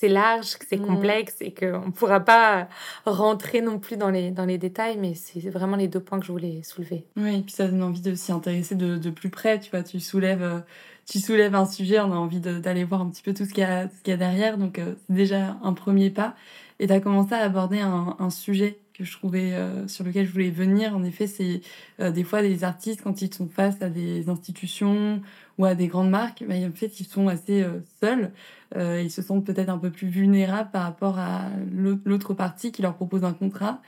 [0.01, 0.85] c'est large, que c'est mm.
[0.87, 2.67] complexe et qu'on ne pourra pas
[3.05, 6.25] rentrer non plus dans les, dans les détails, mais c'est vraiment les deux points que
[6.25, 7.05] je voulais soulever.
[7.17, 9.83] Oui, et puis ça donne envie de s'y intéresser de, de, plus près, tu vois,
[9.83, 10.59] tu soulèves, euh,
[11.05, 13.63] tu soulèves un sujet, on a envie d'aller voir un petit peu tout ce qu'il
[13.63, 16.35] y, y a derrière, donc euh, c'est déjà un premier pas.
[16.79, 20.25] Et tu as commencé à aborder un, un sujet que je trouvais euh, sur lequel
[20.25, 20.97] je voulais venir.
[20.97, 21.61] En effet, c'est
[21.99, 25.21] des fois des artistes quand ils sont face à des institutions
[25.57, 27.65] ou à des grandes marques, bah, en fait, ils sont assez
[27.99, 28.31] seuls.
[28.75, 32.81] Euh, ils se sentent peut-être un peu plus vulnérables par rapport à l'autre partie qui
[32.81, 33.81] leur propose un contrat.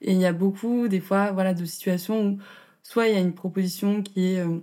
[0.00, 2.38] Et il y a beaucoup, des fois, voilà, de situations où
[2.82, 4.58] soit il y a une proposition qui est, euh,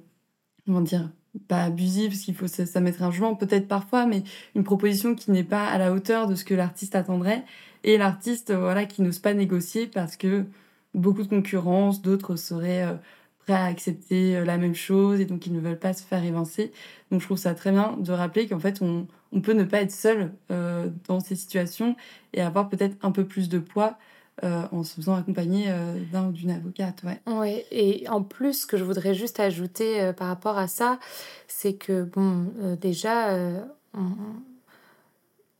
[0.65, 1.09] comment dire,
[1.49, 4.23] pas abusive, parce qu'il faut ça, mettre un jugement, peut-être parfois, mais
[4.55, 7.43] une proposition qui n'est pas à la hauteur de ce que l'artiste attendrait.
[7.83, 10.45] Et l'artiste, voilà, qui n'ose pas négocier parce que
[10.93, 12.95] beaucoup de concurrence, d'autres seraient euh,
[13.45, 16.71] prêts à accepter la même chose et donc ils ne veulent pas se faire évincer.
[17.11, 19.81] Donc je trouve ça très bien de rappeler qu'en fait on, on peut ne pas
[19.81, 21.95] être seul euh, dans ces situations
[22.33, 23.97] et avoir peut-être un peu plus de poids
[24.43, 27.03] euh, en se faisant accompagner euh, d'un ou d'une avocate.
[27.03, 27.21] Ouais.
[27.27, 27.65] ouais.
[27.71, 30.99] et en plus, ce que je voudrais juste ajouter par rapport à ça,
[31.47, 33.37] c'est que, bon, déjà,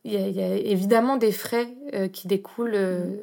[0.04, 1.74] il y, a évidemment des frais
[2.12, 3.19] qui découlent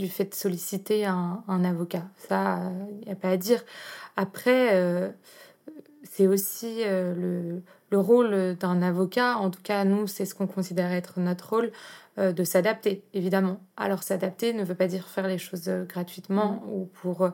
[0.00, 2.04] du fait de solliciter un, un avocat.
[2.16, 2.60] Ça,
[3.00, 3.64] il n'y a pas à dire.
[4.16, 5.14] Après,
[6.02, 10.92] c'est aussi le le rôle d'un avocat, en tout cas nous, c'est ce qu'on considère
[10.92, 11.72] être notre rôle,
[12.18, 13.60] euh, de s'adapter, évidemment.
[13.76, 16.70] Alors s'adapter ne veut pas dire faire les choses euh, gratuitement mm.
[16.70, 17.30] ou pour euh,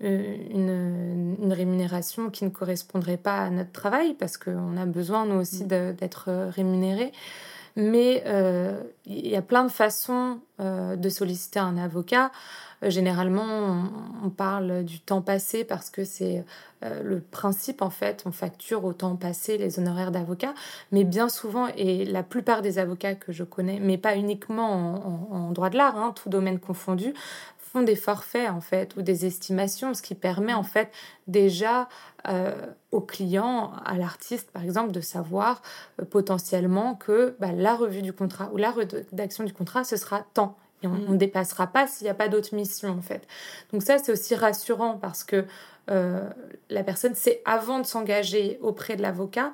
[0.00, 5.40] une, une, rémunération qui ne correspondrait pas à notre travail, parce qu'on a besoin, nous
[5.40, 5.94] aussi, mm.
[5.94, 7.12] d'être rémunérés.
[7.76, 8.24] Mais
[9.06, 12.30] il y a plein de façons de solliciter un avocat.
[12.84, 13.88] Euh, généralement,
[14.22, 16.44] on, parle du temps passé parce que c'est
[16.84, 20.54] euh, le principe, en fait, on facture au temps passé les honoraires d'avocat,
[20.92, 25.50] mais bien souvent, et la plupart des avocats que je connais, mais pas uniquement en,
[25.50, 27.14] droit de l'art, hein, tout domaine confondu,
[27.72, 30.90] font des forfaits en fait ou des estimations, ce qui permet en fait
[31.26, 31.88] déjà
[32.26, 32.54] euh,
[32.90, 35.62] au client, à l'artiste par exemple, de savoir
[36.10, 40.56] potentiellement que bah, la revue du contrat ou la rédaction du contrat, ce sera tant
[40.82, 41.18] et on ne mm.
[41.18, 43.26] dépassera pas s'il n'y a pas d'autres missions, en fait.
[43.72, 45.44] Donc ça, c'est aussi rassurant parce que
[45.90, 46.28] euh,
[46.70, 49.52] la personne sait, avant de s'engager auprès de l'avocat,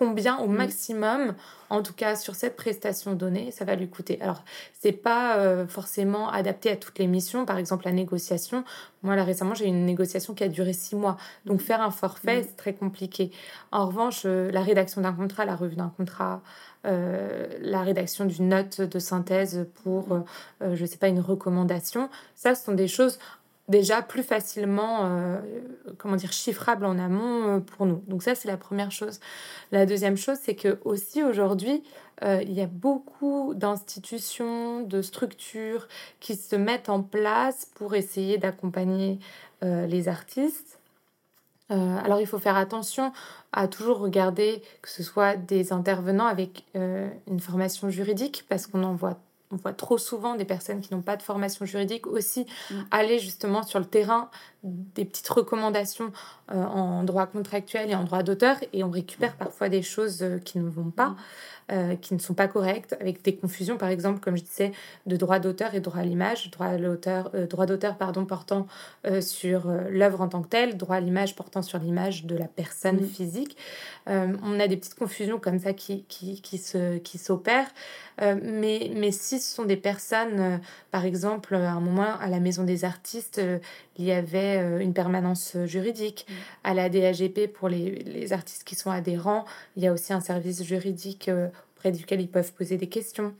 [0.00, 0.56] combien au mm.
[0.56, 1.34] maximum,
[1.68, 4.18] en tout cas sur cette prestation donnée, ça va lui coûter.
[4.22, 4.44] Alors,
[4.80, 7.44] c'est pas euh, forcément adapté à toutes les missions.
[7.44, 8.64] Par exemple, la négociation.
[9.02, 11.18] Moi, là, récemment, j'ai eu une négociation qui a duré six mois.
[11.44, 12.44] Donc, faire un forfait, mm.
[12.48, 13.30] c'est très compliqué.
[13.72, 16.40] En revanche, euh, la rédaction d'un contrat, la revue d'un contrat,
[16.86, 20.18] euh, la rédaction d'une note de synthèse pour,
[20.62, 23.18] je ne sais pas, une recommandation, ça, ce sont des choses
[23.70, 25.38] déjà plus facilement, euh,
[25.96, 28.02] comment dire, chiffrable en amont euh, pour nous.
[28.08, 29.20] Donc ça, c'est la première chose.
[29.72, 31.82] La deuxième chose, c'est que aussi aujourd'hui,
[32.22, 38.36] euh, il y a beaucoup d'institutions, de structures qui se mettent en place pour essayer
[38.36, 39.18] d'accompagner
[39.62, 40.78] les artistes.
[41.68, 43.12] alors il faut faire attention
[43.52, 48.94] à toujours regarder que ce soit des intervenants avec une formation juridique parce qu'on en
[48.94, 49.18] voit
[49.50, 52.74] on voit trop souvent des personnes qui n'ont pas de formation juridique aussi mm.
[52.90, 54.30] aller justement sur le terrain
[54.62, 56.12] des petites recommandations
[56.52, 60.38] euh, en droit contractuel et en droit d'auteur et on récupère parfois des choses euh,
[60.38, 61.10] qui ne vont pas.
[61.10, 61.16] Mm.
[61.72, 64.72] Euh, qui ne sont pas correctes, avec des confusions, par exemple, comme je disais,
[65.06, 68.66] de droit d'auteur et droit à l'image, droit d'auteur, euh, droit d'auteur pardon, portant
[69.20, 73.00] sur l'œuvre en tant que telle, droit à l'image portant sur l'image de la personne
[73.04, 73.56] physique.
[74.06, 77.70] on a des petites confusions comme ça qui, qui, qui, se, qui s'opèrent.
[78.20, 82.64] mais, mais si ce sont des personnes, par exemple, à un moment à la Maison
[82.64, 83.40] des artistes,
[84.00, 86.26] il y avait une permanence juridique.
[86.64, 89.44] À la DAGP, pour les, les, artistes qui sont adhérents,
[89.76, 91.30] il y a aussi un service juridique
[91.80, 93.34] près duquel ils peuvent poser des questions.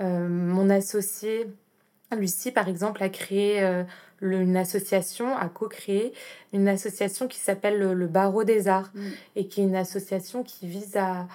[0.00, 1.46] Euh, mon associé,
[2.16, 3.82] Lucie, par exemple, a créé euh,
[4.20, 6.12] une association, a co-créé
[6.52, 9.08] une association qui s'appelle le, Barreau des Arts mm.
[9.36, 11.26] et qui est une association qui vise à,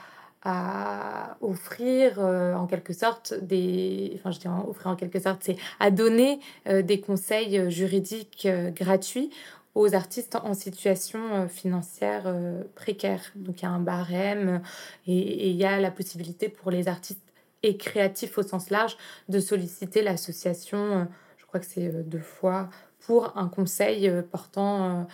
[0.44, 5.58] à offrir euh, en quelque sorte des enfin je dis offrir en quelque sorte c'est
[5.80, 9.32] à donner des conseils juridiques gratuits
[9.76, 13.22] aux artistes en situation euh, financière euh, précaire.
[13.36, 14.62] Donc il y a un barème
[15.08, 17.22] et il y a la possibilité pour les artistes
[17.64, 18.98] et créatifs au sens large
[19.30, 21.04] de solliciter l'association, euh,
[21.38, 22.70] je crois que c'est deux fois,
[23.00, 25.08] pour un conseil portant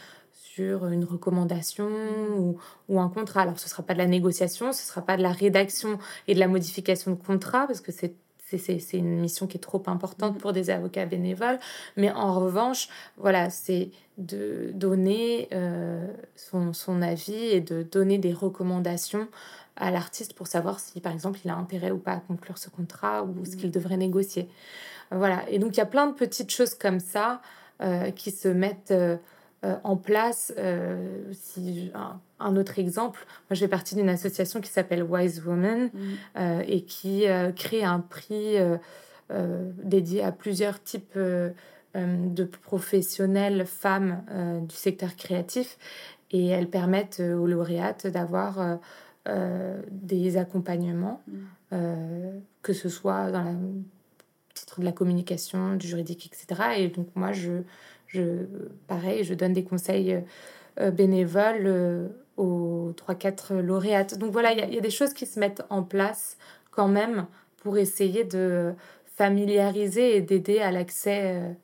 [0.57, 1.87] sur une recommandation
[2.35, 2.57] ou,
[2.89, 3.41] ou, un contrat.
[3.41, 5.99] Alors ce ne sera pas de la négociation, ce ne sera pas de la rédaction
[6.27, 8.15] et de la modification de contrat, parce que c'est
[8.49, 11.59] c'est une mission qui est trop importante pour des avocats bénévoles.
[11.97, 12.87] Mais en revanche,
[13.17, 19.27] voilà, c'est de donner euh, son, son, avis et de donner des recommandations
[19.75, 22.69] à l'artiste pour savoir si, par exemple, il a intérêt ou pas à conclure ce
[22.69, 24.47] contrat ou ce qu'il devrait négocier.
[25.11, 25.43] Voilà.
[25.49, 27.41] Et donc, il y a plein de petites choses comme ça
[27.81, 29.17] euh, qui se mettent euh,
[29.63, 30.53] en place.
[31.31, 31.91] si,
[32.39, 36.39] un, autre exemple, moi, je fais partie d'une association qui s'appelle Wise Woman mmh.
[36.67, 38.57] et qui crée un prix
[39.83, 41.17] dédié à plusieurs types
[41.97, 45.77] euh, de professionnelles femmes euh, du secteur créatif
[46.31, 48.79] et elles permettent euh, aux lauréates d'avoir
[49.91, 52.39] des accompagnements, mm.
[52.61, 53.57] que ce soit dans le
[54.53, 56.69] titre de la communication, du juridique, etc.
[56.77, 57.63] Et donc moi, je,
[58.07, 58.45] je
[58.87, 60.23] pareil, je donne des conseils
[60.93, 64.17] bénévoles aux 3-4 lauréates.
[64.17, 66.37] Donc voilà, il y, a des choses qui se mettent en place
[66.71, 67.25] quand même
[67.57, 68.73] pour essayer de
[69.17, 71.55] familiariser et d'aider à l'accès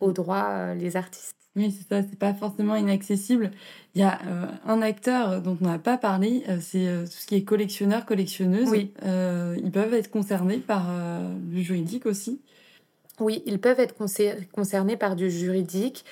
[0.00, 1.34] aux droits euh, les artistes.
[1.54, 3.50] Oui, c'est ça, c'est pas forcément inaccessible.
[3.94, 7.26] Il y a euh, un acteur dont on n'a pas parlé, euh, c'est tout ce
[7.26, 8.68] qui est collectionneur, collectionneuse.
[8.68, 8.92] Oui.
[9.02, 10.90] ils peuvent être concernés par
[11.34, 12.42] du juridique aussi.
[13.18, 13.94] Oui, ils peuvent être
[14.52, 16.04] concernés par du juridique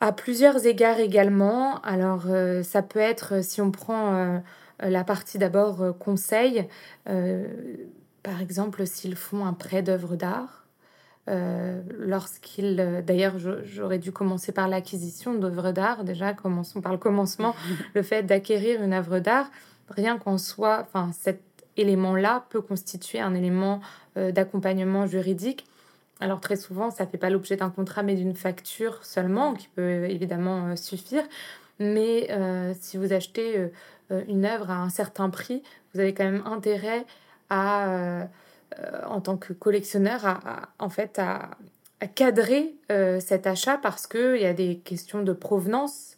[0.00, 1.80] à plusieurs égards également.
[1.82, 2.24] Alors,
[2.64, 4.42] ça peut être, si on prend
[4.80, 6.66] la partie d'abord conseil,
[7.04, 10.62] par exemple, s'ils font un prêt d'œuvre d'art
[11.28, 12.78] euh, lorsqu'il...
[12.80, 13.34] Euh, d'ailleurs,
[13.64, 16.04] j'aurais dû commencer par l'acquisition d'œuvres d'art.
[16.04, 17.54] Déjà, commençons par le commencement.
[17.94, 19.50] le fait d'acquérir une œuvre d'art,
[19.88, 21.42] rien qu'en soi, enfin, cet
[21.76, 23.80] élément-là peut constituer un élément
[24.16, 25.66] euh, d'accompagnement juridique.
[26.22, 29.68] Alors très souvent, ça ne fait pas l'objet d'un contrat, mais d'une facture seulement, qui
[29.68, 31.24] peut évidemment suffire.
[31.78, 32.28] Mais
[32.80, 33.70] si vous achetez
[34.10, 35.62] une œuvre à un certain prix,
[35.92, 37.04] vous avez quand même intérêt
[37.50, 38.28] à
[38.78, 41.50] euh, en tant que collectionneur, à, en fait, à,
[42.16, 46.16] cadrer euh, cet achat parce qu'il y a des questions de provenance.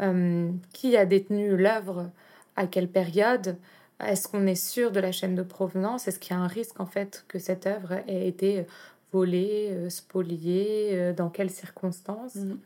[0.00, 2.08] Euh, qui a détenu l'œuvre
[2.54, 3.56] À quelle période
[3.98, 6.78] Est-ce qu'on est sûr de la chaîne de provenance Est-ce qu'il y a un risque
[6.78, 8.64] en fait que cette œuvre ait été
[9.12, 12.58] volée, spoliée Dans quelles circonstances mmh.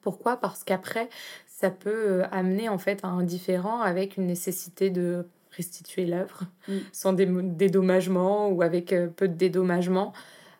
[0.00, 0.36] Pourquoi?
[0.36, 1.08] Parce qu'après,
[1.46, 6.76] ça peut amener en fait à un différent avec une nécessité de restituer l'œuvre mm.
[6.92, 10.12] sans dédommagement ou avec euh, peu de dédommagement.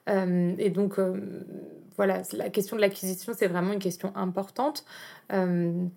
[0.08, 1.20] Euh, et donc, euh,
[1.96, 4.84] voilà, la question de l'acquisition, c'est vraiment une question importante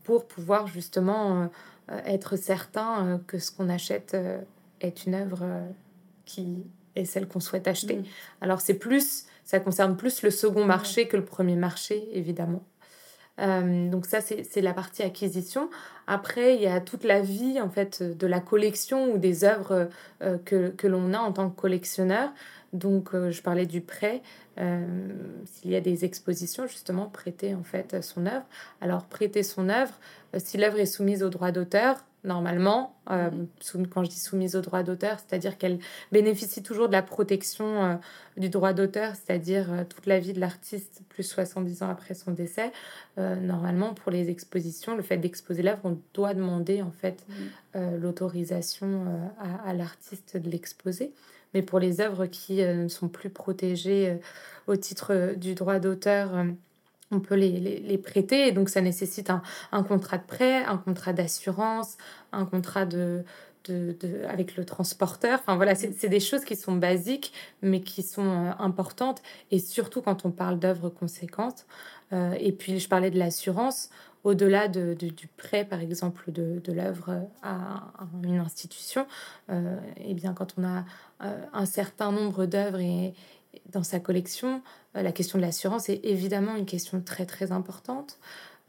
[0.04, 1.48] pour pouvoir justement
[2.06, 4.18] être certain que ce qu'on achète
[4.82, 5.46] est une œuvre
[6.26, 6.66] qui
[6.96, 7.98] est celle qu'on souhaite acheter.
[7.98, 8.04] Mm.
[8.42, 12.64] Alors, c'est plus, ça concerne plus le second marché que le premier marché, évidemment.
[13.38, 15.70] donc ça, c'est la partie acquisition.
[16.06, 19.90] Après, il y a toute la vie en fait de la collection ou des œuvres
[20.46, 22.30] que, que l'on a en tant que collectionneur.
[22.74, 24.22] Donc, je parlais du prêt.
[24.58, 28.46] S'il y a des expositions, justement, prêter en fait son œuvre.
[28.80, 29.94] Alors, prêter son œuvre,
[30.38, 33.88] si l'œuvre est soumise au droit d'auteur, normalement, euh, mhm.
[33.88, 35.80] quand je dis soumise au droit d'auteur, c'est-à-dire qu'elle
[36.12, 37.96] bénéficie toujours de la protection euh,
[38.38, 42.32] du droit d'auteur, c'est-à-dire euh, toute la vie de l'artiste, plus 70 ans après son
[42.32, 42.72] décès.
[43.18, 47.26] normalement, pour les expositions, le fait d'exposer l'œuvre, on doit demander en fait
[47.76, 48.00] mhm.
[48.00, 51.14] l'autorisation à, à l'artiste de l'exposer.
[51.54, 54.18] Mais pour les œuvres qui ne sont plus protégées
[54.68, 56.32] au titre du droit d'auteur,
[57.12, 58.48] on peut les, les, prêter.
[58.48, 59.42] Et donc, ça nécessite un,
[59.72, 61.98] un contrat de prêt, un contrat d'assurance,
[62.32, 63.24] un contrat de,
[63.66, 65.40] de, de, avec le transporteur.
[65.40, 69.22] Enfin, voilà, c'est des choses qui sont basiques, mais qui sont euh, importantes.
[69.52, 71.66] Et surtout quand on parle d'œuvres conséquentes.
[72.14, 73.90] Euh, et puis, je parlais de l'assurance.
[74.24, 77.92] Au-delà de, du prêt, par exemple, de, l'œuvre à,
[78.24, 79.08] une institution,
[79.50, 80.86] euh, et bien, quand on a
[81.54, 83.16] un certain nombre d'œuvres et,
[83.72, 84.62] dans sa collection,
[84.96, 88.20] euh, la question de l'assurance est évidemment une question très très importante,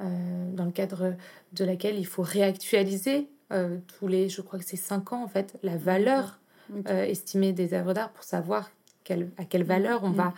[0.01, 0.07] euh,
[0.53, 1.15] dans le cadre
[1.53, 5.29] de laquelle il faut réactualiser euh, tous les, je crois que c'est cinq ans en
[5.29, 6.39] fait, la valeur
[6.87, 8.71] estimée des œuvres d'art pour savoir
[9.05, 10.33] quelle, à quelle valeur on va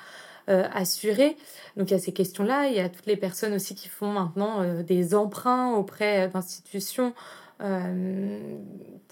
[0.48, 1.36] assurer.
[1.76, 4.10] Donc il y a ces questions-là, il y a toutes les personnes aussi qui font
[4.10, 7.14] maintenant des emprunts auprès d'institutions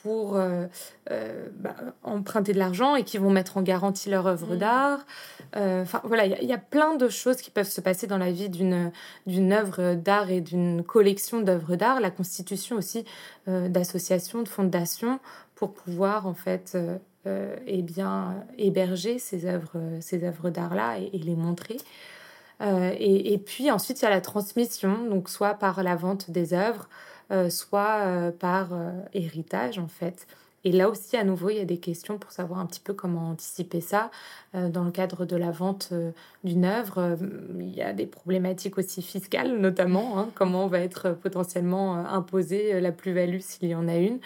[0.02, 0.66] pour euh,
[1.10, 4.58] euh, bah, emprunter de l'argent et qui vont mettre en garantie leur œuvre mmh.
[4.58, 5.06] d'art.
[5.54, 8.48] Enfin voilà, il y, a plein de choses qui peuvent se passer dans la vie
[8.48, 8.90] d'une
[9.26, 12.00] d'une œuvre d'art et d'une collection d'œuvres d'art.
[12.00, 13.04] La constitution aussi
[13.46, 15.20] d'associations, de fondations
[15.54, 16.78] pour pouvoir en fait
[17.26, 21.76] eh bien héberger ces œuvres ces œuvres d'art là et, les montrer.
[22.62, 26.54] et, et, puis ensuite, il y a la transmission, donc soit par la vente des
[26.54, 27.11] œuvres, euh,
[27.48, 30.26] soit euh, par euh, héritage en fait.
[30.64, 32.92] Et là aussi, à nouveau, il y a des questions pour savoir un petit peu
[32.92, 34.12] comment anticiper ça.
[34.54, 35.92] dans le cadre de la vente
[36.44, 37.18] d'une œuvre,
[37.58, 42.92] il y a des problématiques aussi fiscales, notamment, hein, comment va être potentiellement imposée la
[42.92, 44.20] plus-value s'il y en a une.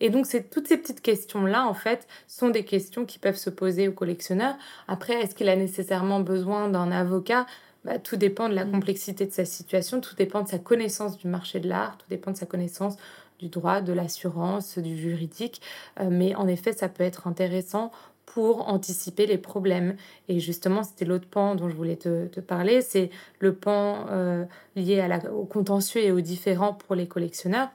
[0.00, 3.88] Et donc, toutes ces petites questions-là, en fait, sont des questions qui peuvent se poser
[3.88, 4.56] au collectionneur.
[4.86, 7.46] Après, est-ce qu'il a nécessairement besoin d'un avocat?
[7.84, 8.72] Bah, tout dépend de la mm.
[8.72, 12.32] complexité de sa situation, tout dépend de sa connaissance du marché de l'art, tout dépend
[12.32, 12.96] de sa connaissance
[13.38, 15.62] du droit, de l'assurance, du juridique.
[16.00, 17.92] Euh, mais en effet, ça peut être intéressant
[18.26, 19.96] pour anticiper les problèmes.
[20.28, 24.44] Et justement, c'était l'autre pan dont je voulais te, parler, c'est le pan euh,
[24.76, 27.70] lié à la, au contentieux et aux différents pour les collectionneurs.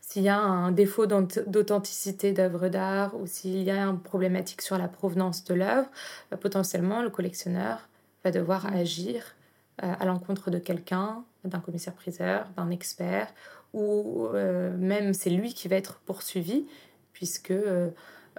[0.00, 4.78] S'il y a un défaut d'authenticité d'œuvre d'art ou s'il y a une problématique sur
[4.78, 5.88] la provenance de l'œuvre,
[6.30, 7.88] bah, potentiellement le collectionneur
[8.24, 8.74] va devoir mm.
[8.74, 9.34] agir
[9.82, 13.32] euh, à l'encontre de quelqu'un, d'un commissaire-priseur, d'un expert,
[13.72, 16.66] ou euh, même c'est lui qui va être poursuivi,
[17.12, 17.90] puisque, euh,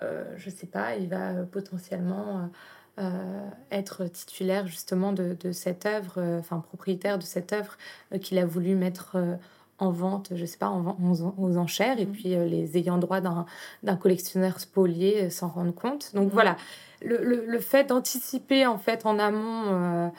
[0.01, 2.49] je ne sais pas, il va potentiellement
[3.71, 7.77] être titulaire justement de, de cette œuvre, enfin propriétaire de cette œuvre
[8.21, 9.17] qu'il a voulu mettre
[9.77, 10.95] en vente, je sais pas, en,
[11.37, 12.11] aux enchères, et mm.
[12.11, 16.11] puis les ayants droit d'un collectionneur spolié s'en rendent compte.
[16.13, 16.33] Donc mm.
[16.33, 16.57] voilà,
[17.05, 20.09] le, fait d'anticiper en fait en amont euh,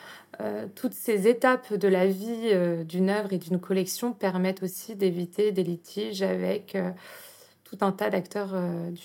[0.41, 4.95] euh, toutes ces étapes de la vie euh, d'une œuvre et d'une collection permettent aussi
[4.95, 6.77] d'éviter des litiges avec
[7.63, 8.55] tout un tas d'acteurs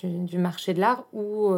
[0.01, 1.53] du, marché de l'art ou,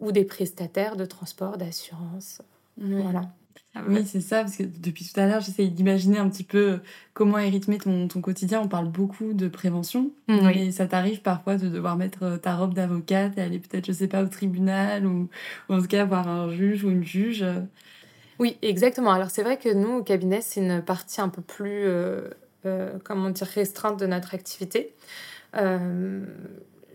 [0.00, 2.42] ou des prestataires de transport, d'assurance.
[2.76, 3.22] Voilà.
[3.78, 6.80] Ah oui, c'est ça, parce que depuis tout à l'heure, j'essaye d'imaginer un petit peu
[7.14, 8.60] comment est rythmé ton, ton, quotidien.
[8.60, 12.56] On parle beaucoup de prévention, mm, mais ça t'arrive parfois de devoir mettre euh, ta
[12.56, 15.28] robe d'avocate et aller peut-être, je sais pas, au tribunal ou,
[15.68, 17.44] en tout cas voir un juge ou une juge.
[18.38, 19.12] Oui, exactement.
[19.12, 22.28] Alors c'est vrai que nous, au cabinet, c'est une partie un peu plus, euh,
[22.66, 24.94] euh, comment dire, restreinte de notre activité.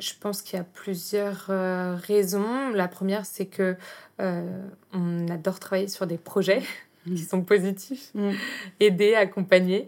[0.03, 1.47] Je pense qu'il y a plusieurs
[2.01, 2.69] raisons.
[2.71, 3.75] La première, c'est que
[4.21, 4.61] euh,
[4.93, 6.61] on adore travailler sur des projets
[7.05, 7.15] mm.
[7.15, 8.31] qui sont positifs, mm.
[8.79, 9.87] aider, accompagner.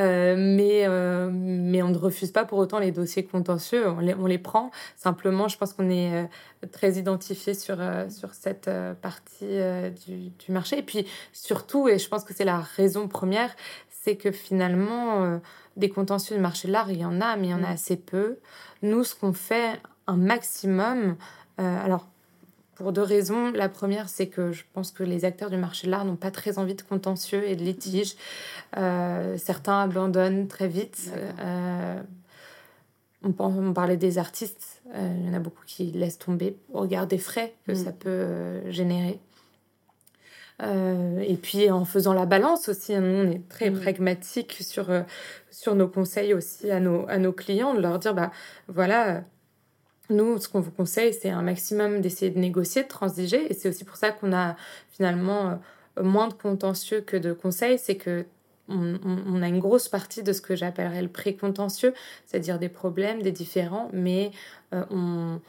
[0.00, 4.14] Euh, mais, euh, mais on ne refuse pas pour autant les dossiers contentieux, on les,
[4.14, 4.70] on les prend.
[4.96, 6.28] Simplement, je pense qu'on est
[6.72, 8.70] très identifié sur, sur cette
[9.02, 9.58] partie
[10.06, 10.78] du, du, marché.
[10.78, 13.54] Et puis surtout, et je pense que c'est la raison première,
[14.06, 15.40] c'est que finalement,
[15.76, 17.70] des contentieux du marché de l'art, il y en a, mais il y en a
[17.70, 17.74] mm.
[17.74, 18.38] assez peu.
[18.82, 21.16] Nous, ce qu'on fait un maximum,
[21.58, 22.06] alors
[22.76, 23.50] pour deux raisons.
[23.50, 26.30] La première, c'est que je pense que les acteurs du marché de l'art n'ont pas
[26.30, 28.14] très envie de contentieux et de litiges.
[28.76, 31.10] Euh, certains abandonnent très vite.
[31.40, 32.00] Euh,
[33.24, 34.82] on, on, parlait des artistes.
[34.94, 37.76] Euh, il y en a beaucoup qui laissent tomber au regard des frais que mm.
[37.76, 39.18] ça peut générer.
[40.60, 43.80] Et puis en faisant la balance aussi, hein, nous on est très mmh.
[43.80, 44.86] pragmatique sur,
[45.50, 48.30] sur nos conseils aussi à nos, à nos clients, de leur dire, bah
[48.68, 49.22] voilà,
[50.10, 53.50] nous, ce qu'on vous conseille, c'est un maximum d'essayer de négocier, de transiger.
[53.50, 54.56] Et c'est aussi pour ça qu'on a
[54.90, 55.60] finalement
[56.00, 57.78] moins de contentieux que de conseils.
[57.78, 58.24] C'est que
[58.68, 61.94] on, a une grosse partie de ce que j'appellerais le pré-contentieux,
[62.24, 64.32] c'est-à-dire des problèmes, des différends, mais
[64.74, 65.40] euh, on,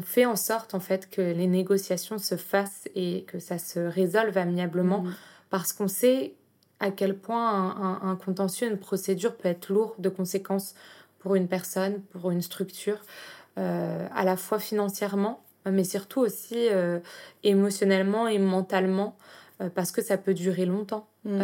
[0.00, 4.38] fait en sorte en fait que les négociations se fassent et que ça se résolve
[4.38, 5.14] amiablement mmh.
[5.50, 6.34] parce qu'on sait
[6.80, 10.74] à quel point un, contentieux, une procédure peut être lourd de conséquences
[11.18, 12.98] pour une personne, pour une structure,
[13.58, 16.98] euh, à la fois financièrement, mais surtout aussi euh,
[17.44, 19.16] émotionnellement et mentalement.
[19.60, 21.06] Euh, parce que ça peut durer longtemps.
[21.24, 21.42] Mm.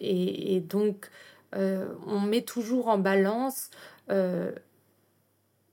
[0.00, 1.08] Et, donc,
[1.52, 3.70] on met toujours en balance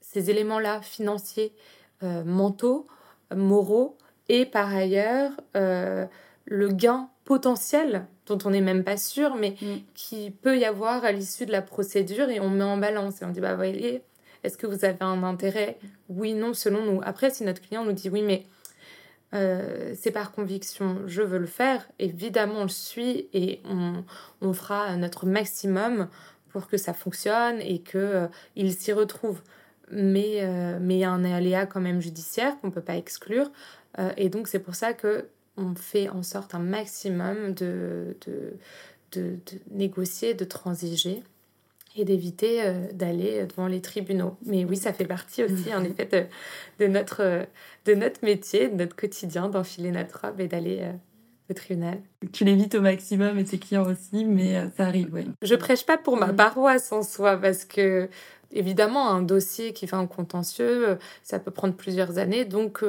[0.01, 1.53] ces éléments-là, financiers,
[2.01, 2.87] mentaux,
[3.35, 3.97] moraux,
[4.29, 9.65] et par ailleurs, le gain potentiel dont on n'est même pas sûr, mais mm.
[9.93, 13.21] qui peut y avoir à l'issue de la procédure, et on met en balance.
[13.21, 14.01] Et on dit, bah voyez,
[14.43, 15.77] est-ce que vous avez un intérêt?
[16.09, 17.01] Oui, non, selon nous.
[17.03, 18.45] Après, si notre client nous dit, oui, mais
[19.33, 24.95] euh, c'est par conviction, je veux le faire, évidemment on le suit et on, fera
[24.95, 26.07] notre maximum
[26.49, 29.41] pour que ça fonctionne et qu'il euh, il s'y retrouve.
[29.91, 32.97] Mais euh, mais il y a un aléa quand même judiciaire qu'on ne peut pas
[32.97, 33.51] exclure.
[34.17, 38.15] et donc c'est pour ça que on fait en sorte un maximum de,
[39.13, 39.39] de
[39.71, 41.23] négocier, de transiger
[41.97, 44.37] et d'éviter euh, d'aller devant les tribunaux.
[44.45, 46.29] Mais oui, ça fait partie aussi, en effet,
[46.79, 47.45] de, notre,
[47.85, 50.91] de notre métier, de notre quotidien, d'enfiler notre robe et d'aller euh,
[51.49, 51.99] au tribunal.
[52.31, 55.25] Tu l'évites au maximum et tes clients aussi, mais euh, ça arrive, oui.
[55.41, 58.09] Je prêche pas pour ma paroisse en soi, parce que
[58.51, 62.83] Évidemment, un dossier qui va en contentieux, ça peut prendre plusieurs années, donc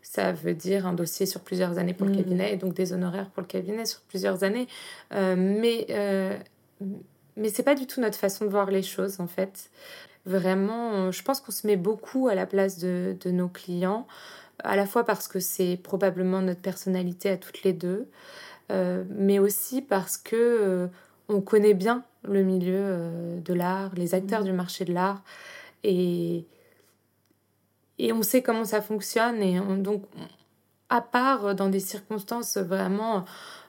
[0.00, 2.16] ça veut dire un dossier sur plusieurs années pour le mmh.
[2.16, 4.68] cabinet, et donc des honoraires pour le cabinet sur plusieurs années.
[5.10, 5.86] mais
[7.36, 9.70] mais c'est pas du tout notre façon de voir les choses en fait.
[10.24, 14.06] Vraiment, je pense qu'on se met beaucoup à la place de, de, nos clients,
[14.62, 18.08] à la fois parce que c'est probablement notre personnalité à toutes les deux,
[18.70, 20.86] euh, mais aussi parce que euh,
[21.32, 24.44] on connaît bien le milieu euh, de l'art, les acteurs mmh.
[24.44, 25.22] du marché de l'art,
[25.84, 26.44] et,
[27.98, 30.04] et on sait comment ça fonctionne, et donc,
[30.88, 33.24] à part dans des circonstances vraiment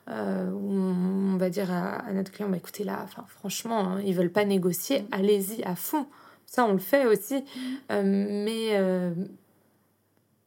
[0.10, 4.32] euh, on, va dire à, notre client, bah, écoutez là, enfin, franchement, hein, ils veulent
[4.32, 5.08] pas négocier, mm.
[5.12, 6.06] allez-y à fond.
[6.46, 7.38] Ça, on le fait aussi.
[7.38, 7.60] Mm.
[7.92, 9.12] Euh, mais euh,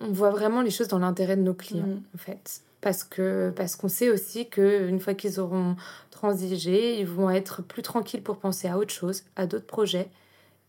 [0.01, 2.03] on voit vraiment les choses dans l'intérêt de nos clients, mm.
[2.14, 2.61] en fait.
[2.87, 5.74] Parce que parce qu'on sait aussi qu'une fois qu'ils auront
[6.12, 10.09] transigé, ils vont être plus tranquilles pour penser à autre chose, à d'autres projets,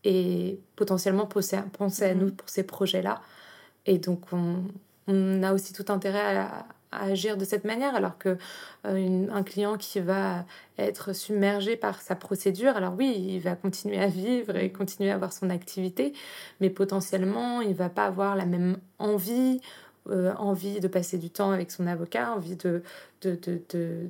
[0.02, 3.22] et potentiellement penser, penser à nous pour ces projets-là.
[3.86, 4.64] Et donc, on,
[5.06, 8.36] on a aussi tout intérêt à, à agir de cette manière, alors que
[8.84, 10.44] euh, un client qui va
[10.76, 15.14] être submergé par sa procédure, alors oui, il va continuer à vivre et continuer à
[15.14, 16.14] avoir son activité,
[16.60, 19.60] mais potentiellement, il va pas avoir la même envie,
[20.10, 22.82] euh, envie de passer du temps avec son avocat, envie de,
[23.22, 23.60] de, de,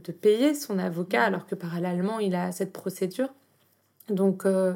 [0.04, 3.28] de, payer son avocat, alors que parallèlement, il a cette procédure.
[4.08, 4.74] Donc, euh,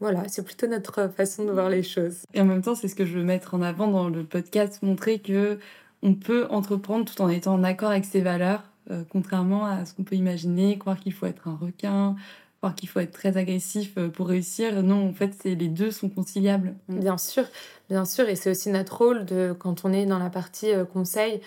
[0.00, 2.22] voilà, c'est plutôt notre façon de voir les choses.
[2.34, 4.82] Et en même temps, c'est ce que je veux mettre en avant dans le podcast,
[4.82, 5.58] montrer que
[6.02, 9.94] on peut entreprendre tout en étant en accord avec ses valeurs, euh, contrairement à ce
[9.94, 12.16] qu'on peut imaginer, croire qu'il faut être un requin,
[12.58, 14.82] croire qu'il faut être très agressif euh, pour réussir.
[14.82, 16.74] Non, en fait, c'est les deux sont conciliables.
[16.88, 17.44] Bien sûr,
[17.88, 20.84] bien sûr, et c'est aussi notre rôle de quand on est dans la partie euh,
[20.84, 21.40] conseil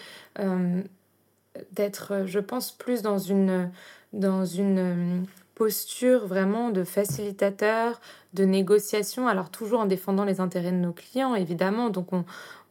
[1.74, 3.70] d'être, je pense, plus dans une
[4.14, 5.26] dans une
[5.62, 8.02] posture vraiment de facilitateur,
[8.34, 12.26] de négociation, alors toujours en défendant les intérêts de nos clients, évidemment, donc on,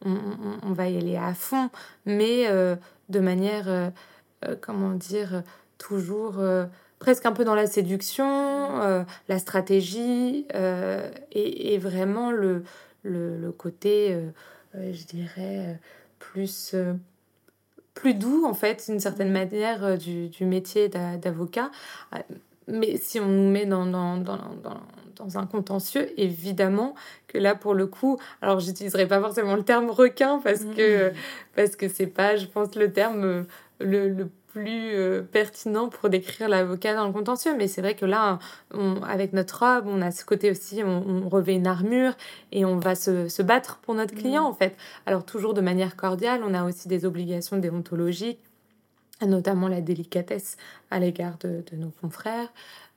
[0.05, 1.69] on, va y aller à fond,
[2.05, 2.75] mais euh,
[3.09, 3.89] de manière, euh,
[4.45, 5.43] euh, comment dire,
[5.77, 6.35] toujours
[7.01, 8.25] presque un peu dans la séduction,
[9.27, 10.45] la stratégie
[11.31, 12.63] et, vraiment le,
[13.03, 14.15] le, côté,
[14.73, 15.79] je dirais,
[16.19, 16.75] plus
[17.93, 21.71] plus doux en fait d'une certaine manière du, du métier d'avocat.
[22.67, 24.39] Mais si on nous met dans, dans, dans,
[25.17, 26.95] dans, un contentieux, évidemment
[27.27, 31.13] que là, pour le coup, alors j'utiliserai pas forcément le terme requin parce que mmh.
[31.55, 33.43] parce que c'est pas, je pense, le terme euh,
[33.79, 37.55] le, le plus euh, pertinent pour décrire l'avocat dans le contentieux.
[37.57, 38.39] Mais c'est vrai que là,
[38.73, 42.13] on, avec notre robe, on a ce côté aussi, on, revêt une armure
[42.51, 44.51] et on va se, se battre pour notre client, mmh.
[44.51, 44.75] en fait.
[45.05, 48.39] Alors, toujours de manière cordiale, on a aussi des obligations déontologiques
[49.27, 50.57] notamment la délicatesse
[50.89, 52.51] à l'égard de, nos confrères.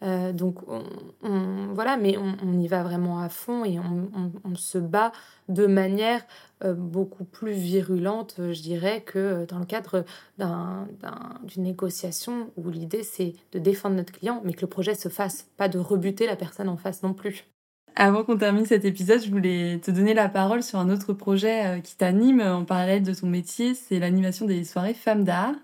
[0.05, 5.13] Euh, donc on, voilà, mais on, y va vraiment à fond et on, se bat
[5.49, 6.25] de manière
[6.63, 10.05] euh, beaucoup plus virulente, je dirais, que dans le cadre
[10.39, 15.49] d'une négociation où l'idée c'est de défendre notre client, mais que le projet se fasse,
[15.57, 17.54] pas de rebuter la personne en face non plus.
[17.97, 21.67] Avant qu'on termine cet épisode, je voulais te donner la parole sur un autre projet
[21.67, 25.55] euh, qui t'anime en parallèle de ton métier, c'est l'animation des soirées femmes d'art.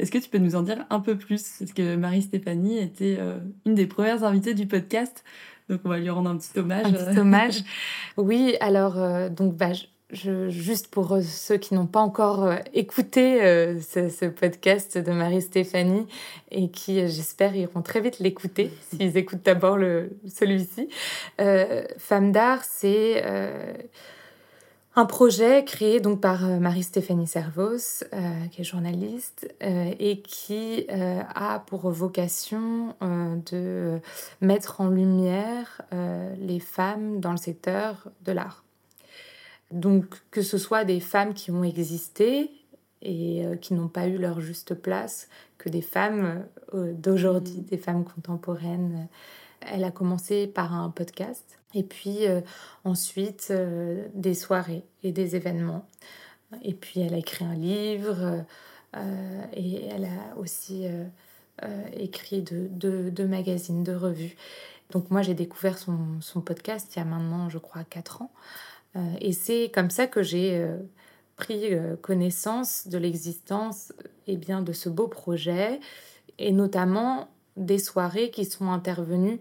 [0.00, 1.58] Est-ce que tu peux nous en dire un peu plus?
[1.60, 5.22] Parce que Marie-Stéphanie était euh, une des premières invitées du podcast,
[5.68, 6.86] donc on va lui rendre un petit hommage.
[6.86, 7.62] Un petit hommage.
[8.16, 9.70] oui, alors donc bah,
[10.10, 16.06] juste pour euh, ceux qui n'ont pas encore euh, écouté euh, ce, podcast de Marie-Stéphanie
[16.50, 19.78] et qui, j'espère, iront très vite l'écouter, s'ils écoutent d'abord
[20.28, 20.88] celui-ci.
[21.98, 23.24] Femme d'art, c'est
[24.94, 28.04] un projet créé donc par Marie-Stéphanie Servos,
[28.50, 34.00] qui est journaliste, et qui a pour vocation de
[34.40, 35.82] mettre en lumière
[36.38, 38.65] les femmes dans le secteur de l'art.
[39.70, 42.50] Donc que ce soit des femmes qui ont existé
[43.02, 46.44] et euh, qui n'ont pas eu leur juste place, que des femmes
[46.74, 49.08] euh, d'aujourd'hui, des femmes contemporaines.
[49.60, 52.40] Elle a commencé par un podcast et puis euh,
[52.84, 53.52] ensuite
[54.14, 55.86] des soirées et des événements.
[56.62, 58.44] Et puis elle a écrit un livre
[59.52, 60.86] et elle a aussi
[61.98, 64.36] écrit deux de, magazines, de revues.
[64.90, 68.30] Donc moi j'ai découvert son, son, podcast il y a maintenant je crois quatre ans.
[68.96, 70.76] Euh, et c'est comme ça que j'ai euh,
[71.36, 73.92] pris euh, connaissance de l'existence
[74.26, 75.80] et bien, de ce beau projet,
[76.38, 79.40] et notamment des soirées qui sont intervenues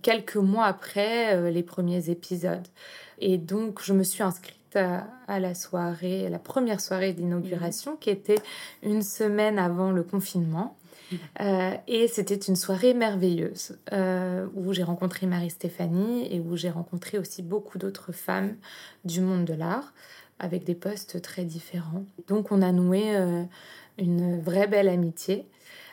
[0.00, 2.66] quelques mois après les premiers épisodes.
[3.18, 7.98] Et donc, je me suis inscrite à, la soirée, la première soirée d'inauguration, mmh.
[7.98, 8.40] qui était
[8.82, 10.76] une semaine avant le confinement.
[11.40, 17.18] Euh, et c'était une soirée merveilleuse euh, où j'ai rencontré Marie-Stéphanie et où j'ai rencontré
[17.18, 18.56] aussi beaucoup d'autres femmes
[19.04, 19.92] du monde de l'art
[20.38, 22.04] avec des postes très différents.
[22.28, 23.44] Donc on a noué euh,
[23.98, 25.48] une vraie belle amitié.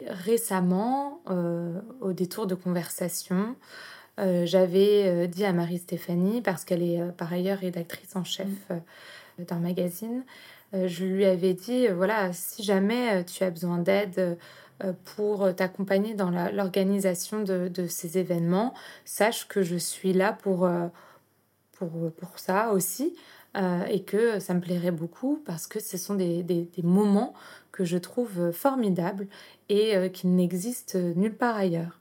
[0.05, 1.22] Récemment,
[2.01, 3.55] au détour de conversation,
[4.18, 8.49] j'avais dit à Marie-Stéphanie, parce qu'elle est par ailleurs rédactrice en chef
[9.38, 10.26] d'un magazine,
[10.74, 14.38] je lui avais dit, voilà, si jamais tu as besoin d'aide
[15.05, 18.74] pour t'accompagner dans l'organisation de, ces événements.
[19.05, 20.88] Sache que je suis là pour, euh,
[21.74, 23.15] pour, pour ça aussi
[23.55, 27.34] euh, et que ça me plairait beaucoup parce que ce sont des, des, moments
[27.71, 29.28] que je trouve formidables
[29.69, 31.99] et qui n'existent nulle part ailleurs.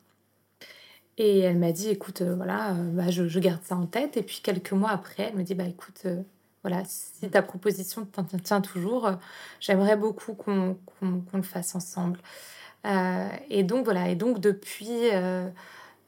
[1.19, 4.17] Et elle m'a dit, écoute, voilà, bah, je, je, garde ça en tête.
[4.17, 6.07] Et puis quelques mois après, elle me dit, bah écoute,
[6.63, 8.07] voilà, si ta proposition
[8.45, 9.11] tient toujours,
[9.61, 10.77] j'aimerais beaucoup qu'on
[11.33, 12.19] le fasse ensemble.
[12.85, 15.49] Euh, et donc voilà, et donc depuis, euh,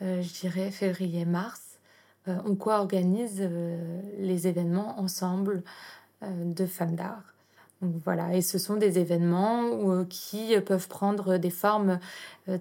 [0.03, 1.61] euh, je dirais février-mars,
[2.27, 3.47] on co-organise
[4.19, 5.63] les événements ensemble
[6.23, 7.35] de femmes d'art.
[7.83, 12.01] Voilà, et ce sont des événements qui peuvent prendre des formes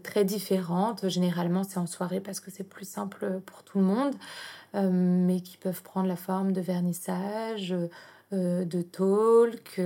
[0.03, 1.07] très différentes.
[1.07, 4.15] Généralement, c'est en soirée parce que c'est plus simple pour tout le monde,
[4.73, 7.73] mais qui peuvent prendre la forme de vernissage,
[8.33, 9.79] de talk,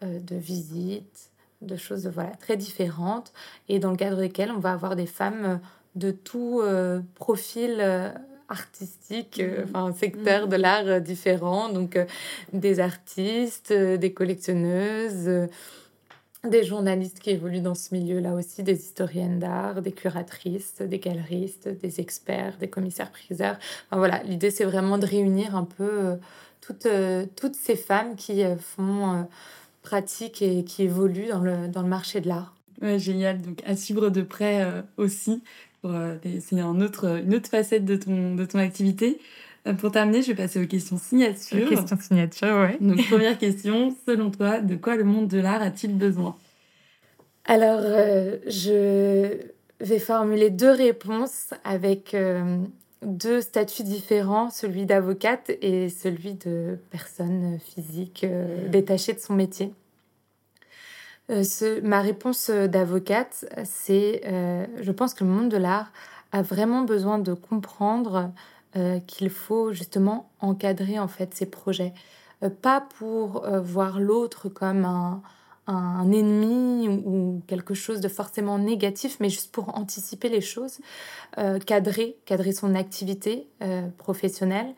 [0.00, 1.29] de visite,
[1.60, 3.32] de choses voilà, très différentes
[3.68, 5.60] et dans le cadre desquelles on va avoir des femmes
[5.94, 8.10] de tout euh, profil euh,
[8.48, 9.68] artistique, euh, mmh.
[9.68, 11.98] enfin secteur de l'art différent, donc
[12.52, 15.48] des artistes, des collectionneuses,
[16.42, 21.68] des journalistes qui évoluent dans ce milieu-là aussi, des historiennes d'art, des curatrices, des galeristes,
[21.68, 23.58] des experts, des commissaires-priseurs.
[23.86, 26.18] Enfin, voilà, l'idée c'est vraiment de réunir un peu
[26.62, 26.88] toutes,
[27.36, 29.26] toutes ces femmes qui font
[29.90, 32.54] pratique et qui évolue dans le, dans le marché de l'art.
[32.80, 33.42] Ouais, génial.
[33.42, 35.42] Donc à suivre de près euh, aussi.
[35.80, 39.18] Pour, euh, c'est un autre, une autre facette de ton, de ton activité.
[39.66, 41.68] Euh, pour terminer, je vais passer aux questions signatures.
[41.68, 42.78] questions signatures, ouais.
[42.80, 46.36] Donc première question, selon toi, de quoi le monde de l'art a-t-il besoin?
[47.46, 47.82] Alors,
[48.46, 49.38] je
[49.80, 52.14] vais formuler deux réponses avec
[53.02, 59.72] deux statuts différents, celui d'avocate et celui de personne physique euh, détachée de son métier.
[61.30, 61.44] Euh,
[61.82, 65.92] ma réponse d'avocate, c'est euh, je pense que le monde de l'art
[66.32, 68.32] a vraiment besoin de comprendre
[69.08, 71.92] qu'il faut justement encadrer en fait ses projets.
[72.62, 75.22] pas pour voir l'autre comme un,
[75.74, 80.78] un ennemi ou, quelque chose de forcément négatif, mais juste pour anticiper les choses,
[81.38, 84.74] euh, cadrer, cadrer son activité euh, professionnelle,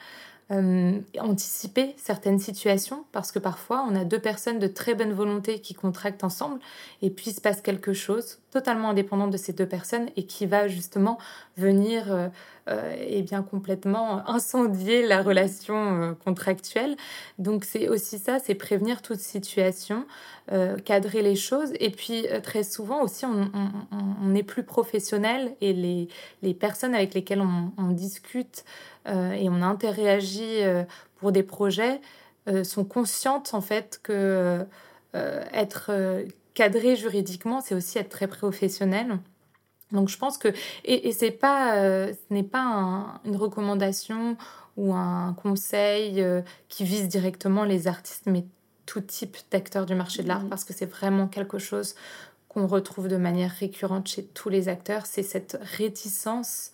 [0.51, 5.61] euh, anticiper certaines situations parce que parfois on a deux personnes de très bonne volonté
[5.61, 6.59] qui contractent ensemble
[7.01, 10.47] et puis il se passe quelque chose totalement indépendant de ces deux personnes et qui
[10.47, 11.19] va justement
[11.57, 12.29] venir euh,
[12.69, 16.97] euh, et bien complètement incendier la relation contractuelle.
[17.39, 20.07] Donc c'est aussi ça, c'est prévenir toute situation,
[20.85, 26.09] cadrer les choses et puis très souvent aussi on, est plus professionnel et les,
[26.43, 28.65] les personnes avec lesquelles on, on discute
[29.09, 30.85] euh, et on interagit euh,
[31.17, 32.01] pour des projets
[32.49, 34.67] euh, sont conscientes en fait que
[35.15, 35.91] être
[36.55, 39.19] cadré juridiquement, c'est aussi être très professionnel.
[39.91, 40.49] Donc je pense que
[40.85, 44.37] et, et c'est pas ce n'est pas une recommandation
[44.77, 46.25] ou un conseil
[46.71, 48.47] qui vise directement les artistes, mais
[48.87, 50.49] tout type d'acteurs du marché de l'art, mmh.
[50.49, 51.95] parce que c'est vraiment quelque chose
[52.53, 56.73] qu'on retrouve de manière récurrente chez tous les acteurs, c'est cette réticence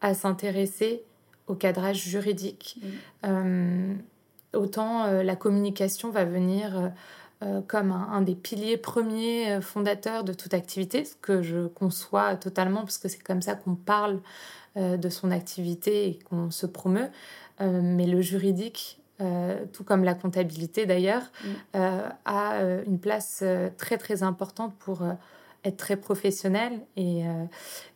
[0.00, 1.04] à s'intéresser
[1.46, 2.78] au cadrage juridique.
[2.82, 2.88] Mm.
[3.26, 3.94] Euh,
[4.54, 6.90] autant euh, la communication va venir
[7.42, 12.80] euh, comme un, des piliers premiers fondateurs de toute activité, ce que je conçois totalement,
[12.80, 14.20] parce que c'est comme ça qu'on parle
[14.76, 17.08] de son activité et qu'on se promeut.
[17.58, 19.00] mais le juridique,
[19.72, 21.78] tout comme la comptabilité d'ailleurs, mm.
[22.24, 23.42] a une place
[23.76, 25.02] très très importante pour
[25.64, 27.24] être très professionnel et,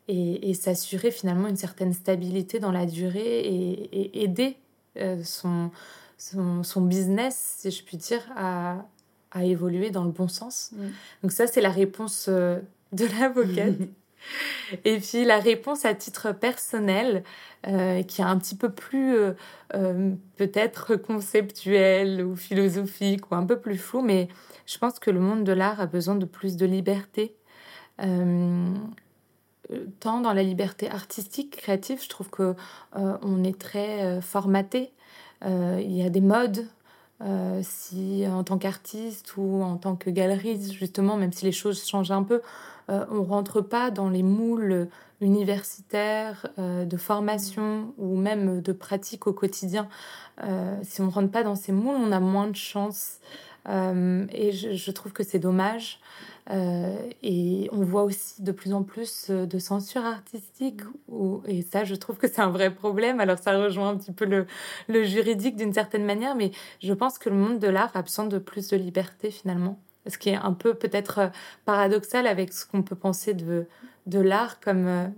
[0.09, 4.57] et, s'assurer finalement une certaine stabilité dans la durée et, aider
[4.97, 5.71] euh, son,
[6.19, 8.87] son, business, si je puis dire, à,
[9.35, 10.71] à évoluer dans le bon sens.
[10.73, 10.87] Mm.
[11.23, 12.61] Donc ça, c'est la réponse euh,
[12.93, 13.75] de l'avocate.
[14.87, 17.25] Et puis la réponse à titre personnel,
[17.67, 19.17] euh, qui est un petit peu plus
[20.37, 24.29] peut-être conceptuelle ou philosophique ou un peu plus flou, mais
[24.65, 27.35] je pense que le monde de l'art a besoin de plus de liberté.
[29.71, 32.55] Euh, tant dans la liberté artistique, créative, je trouve que
[32.97, 34.93] euh, on est très euh, formaté.
[35.43, 36.67] il y a des modes.
[37.63, 42.11] Si en tant qu'artiste ou en tant que galeriste, justement, même si les choses changent
[42.11, 42.43] un peu,
[42.89, 44.89] on rentre pas dans les moules
[45.21, 49.89] universitaires de formation ou même de pratique au quotidien.
[50.83, 53.21] si on rentre pas dans ces moules, on a moins de chance.
[53.69, 56.01] Et je, trouve que c'est dommage.
[56.51, 60.83] Euh, et on voit aussi de plus en plus euh, de censure artistique.
[61.47, 63.21] et ça, je trouve que c'est un vrai problème.
[63.21, 64.47] Alors ça rejoint un petit peu le,
[64.89, 66.51] le juridique d'une certaine manière, mais
[66.83, 69.79] je pense que le monde de l'art a besoin de plus de liberté finalement.
[70.07, 71.29] Ce qui est un peu peut-être euh,
[71.65, 73.67] paradoxal avec ce qu'on peut penser de,
[74.07, 75.15] de l'art comme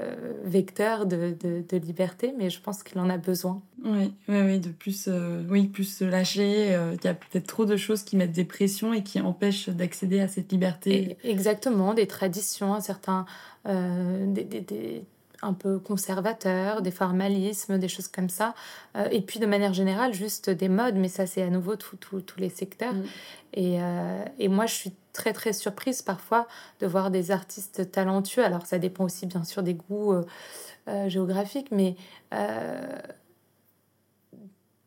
[0.00, 3.60] euh, vecteur de, de, liberté, mais je pense qu'il en a besoin.
[3.84, 6.74] Oui, oui, oui de plus, euh, oui, plus se lâcher.
[6.74, 9.68] Euh, il y a peut-être trop de choses qui mettent des pressions et qui empêchent
[9.68, 11.18] d'accéder à cette liberté.
[11.24, 13.26] exactement, des traditions, certains,
[13.66, 15.04] des, des,
[15.42, 18.54] un peu conservateurs, des formalismes, des choses comme ça.
[18.96, 22.22] Euh, et puis de manière générale, juste des modes, mais ça c'est à nouveau tous
[22.38, 22.94] les secteurs.
[22.94, 23.04] Mm.
[23.54, 26.46] Et, euh, et, moi je suis très très surprise parfois
[26.80, 28.44] de voir des artistes talentueux.
[28.44, 31.96] Alors ça dépend aussi bien sûr des goûts euh, géographiques, mais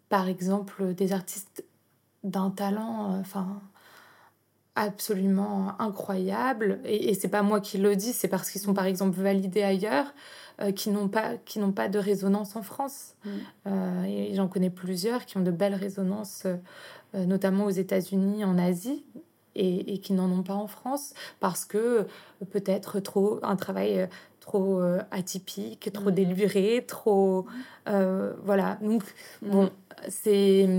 [0.10, 1.64] par exemple des artistes
[2.24, 3.62] d'un talent, enfin
[4.76, 8.86] absolument incroyable et, et c'est pas moi qui le dis c'est parce qu'ils sont par
[8.86, 10.14] exemple validés ailleurs
[10.62, 13.16] euh, qui n'ont pas, qui n'ont pas de résonance en France.
[13.26, 13.30] Mm.
[13.68, 18.58] Euh, et j'en connais plusieurs qui ont de belles résonances, euh, notamment aux États-Unis, en
[18.58, 19.04] Asie,
[19.56, 22.08] et, et qui n'en ont pas en France parce que
[22.52, 24.08] peut-être trop un travail
[24.40, 24.82] trop
[25.12, 26.16] atypique, trop mm.
[26.16, 27.46] déluré, trop
[27.86, 28.78] voilà.
[28.82, 29.04] Donc
[29.42, 29.50] mm.
[29.50, 29.70] bon,
[30.08, 30.70] c'est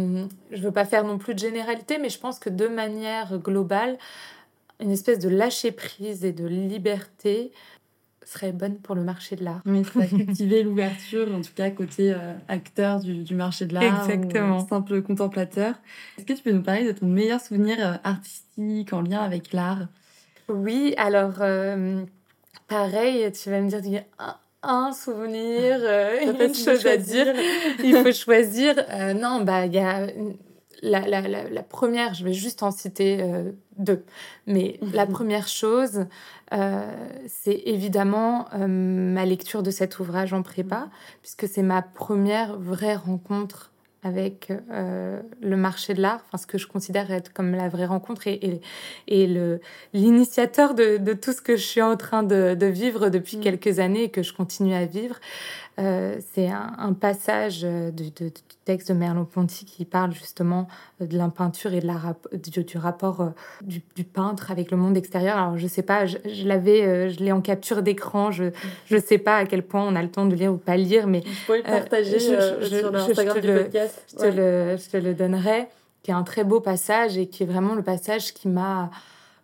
[0.52, 3.98] je veux pas faire non plus de généralité, mais je pense que de manière globale,
[4.80, 7.52] une espèce de lâcher prise et de liberté
[8.26, 9.62] serait bonne pour le marché de l'art.
[9.66, 14.10] Oui, ça cultiver l'ouverture, en tout cas côté euh, acteur du, du, marché de l'art.
[14.10, 14.58] Exactement.
[14.58, 15.74] Ou, simple contemplateur.
[16.18, 19.52] Est-ce que tu peux nous parler de ton meilleur souvenir euh, artistique en lien avec
[19.52, 19.86] l'art?
[20.48, 22.04] Oui, alors euh,
[22.68, 25.78] pareil, tu vas me dire, il un, un souvenir,
[26.40, 27.32] une chose à dire.
[27.84, 28.74] il faut choisir.
[29.14, 30.06] non, bah il y a
[30.82, 33.22] la, la, la, première, je vais juste en citer
[33.78, 34.04] deux.
[34.46, 36.06] Mais la première chose,
[36.52, 36.90] euh,
[37.26, 40.88] c'est évidemment euh, ma lecture de cet ouvrage en prépa,
[41.22, 43.72] puisque c'est ma première vraie rencontre
[44.02, 47.86] avec euh, le marché de l'art, enfin, ce que je considère être comme la vraie
[47.86, 48.60] rencontre et,
[49.08, 49.58] et,
[49.92, 53.40] l'initiateur de, de, tout ce que je suis en train de, de vivre depuis mm.
[53.40, 55.16] quelques années et que je continue à vivre.
[55.78, 58.10] Euh, c'est un, passage du
[58.64, 60.68] texte de Merleau-Ponty qui parle justement
[61.00, 65.36] de la peinture et de la, du, rapport du, peintre avec le monde extérieur.
[65.36, 66.16] Alors je sais pas, je,
[66.46, 68.30] l'avais, je l'ai en capture d'écran.
[68.30, 68.44] Je
[68.86, 71.06] je sais pas à quel point on a le temps de lire ou pas lire,
[71.06, 74.02] mais je pourrais le partager sur l'Instagram du podcast.
[74.12, 75.68] Je te, le, je te le donnerai
[76.06, 78.90] qui est un très beau passage et qui est vraiment le passage qui m'a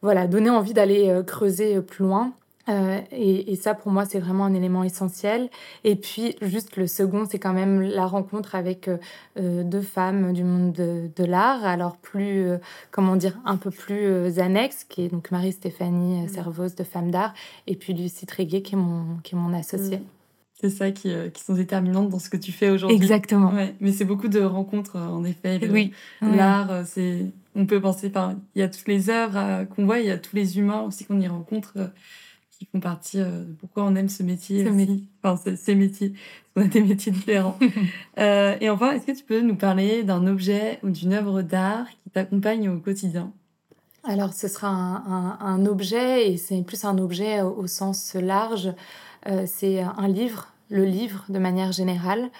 [0.00, 2.32] voilà, donné envie d'aller euh, creuser euh, plus loin.
[2.68, 5.48] Euh, et, ça, pour moi, c'est vraiment un élément essentiel.
[5.84, 8.88] Et puis, juste le second, c'est quand même la rencontre avec
[9.36, 12.46] deux femmes du monde de, l'art, alors plus,
[12.90, 17.34] comment dire, un peu plus annexe, qui est donc Marie-Stéphanie Servoz de Femmes d'Art,
[17.66, 19.98] et puis Lucie Tréguet, qui est mon, qui est mon associée.
[19.98, 20.06] Mm.
[20.60, 22.96] C'est ça qui, qui, sont déterminantes dans ce que tu fais aujourd'hui.
[22.96, 23.52] Exactement.
[23.80, 25.60] mais c'est beaucoup de rencontres, en effet.
[25.68, 25.92] oui.
[26.20, 30.00] L'art, c'est on peut penser, par, il y a toutes les œuvres euh, qu'on voit,
[30.00, 31.86] il y a tous les humains aussi qu'on y rencontre euh,
[32.62, 34.64] qui font partie euh, de pourquoi on aime ce métier.
[35.22, 36.12] Enfin, ces métiers,
[36.54, 37.58] on a des métiers différents.
[38.16, 42.10] et enfin, est-ce que tu peux nous parler d'un objet ou d'une œuvre d'art qui
[42.10, 43.32] t'accompagne au quotidien?
[44.04, 48.72] Alors, ce sera un, objet, et c'est plus un objet au, sens large.
[49.46, 52.30] c'est un livre, le livre de manière générale.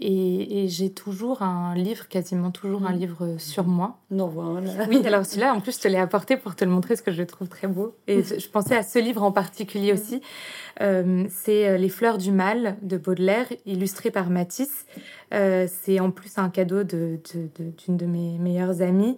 [0.00, 2.98] Et, j'ai toujours un livre, quasiment toujours un mm.
[2.98, 3.98] livre sur moi.
[4.10, 4.70] Non, voilà.
[4.88, 7.12] Oui, alors celui-là, en plus, je te l'ai apporté pour te le montrer, parce que
[7.12, 7.94] je le trouve très beau.
[8.06, 9.96] Et je pensais à ce livre en particulier mm.
[9.96, 10.20] aussi.
[10.82, 14.86] Euh, c'est euh, Les fleurs du mal de Baudelaire, illustré par Matisse.
[15.32, 19.16] Euh, c'est en plus un cadeau d'une de, de, mes meilleures amies,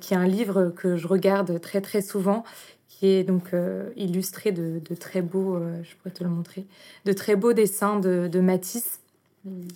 [0.00, 2.44] qui est un livre que je regarde très très souvent
[2.88, 3.50] qui est donc
[3.96, 6.64] illustré de, très beaux, je pourrais te le montrer,
[7.04, 9.00] de très beaux dessins de, de Matisse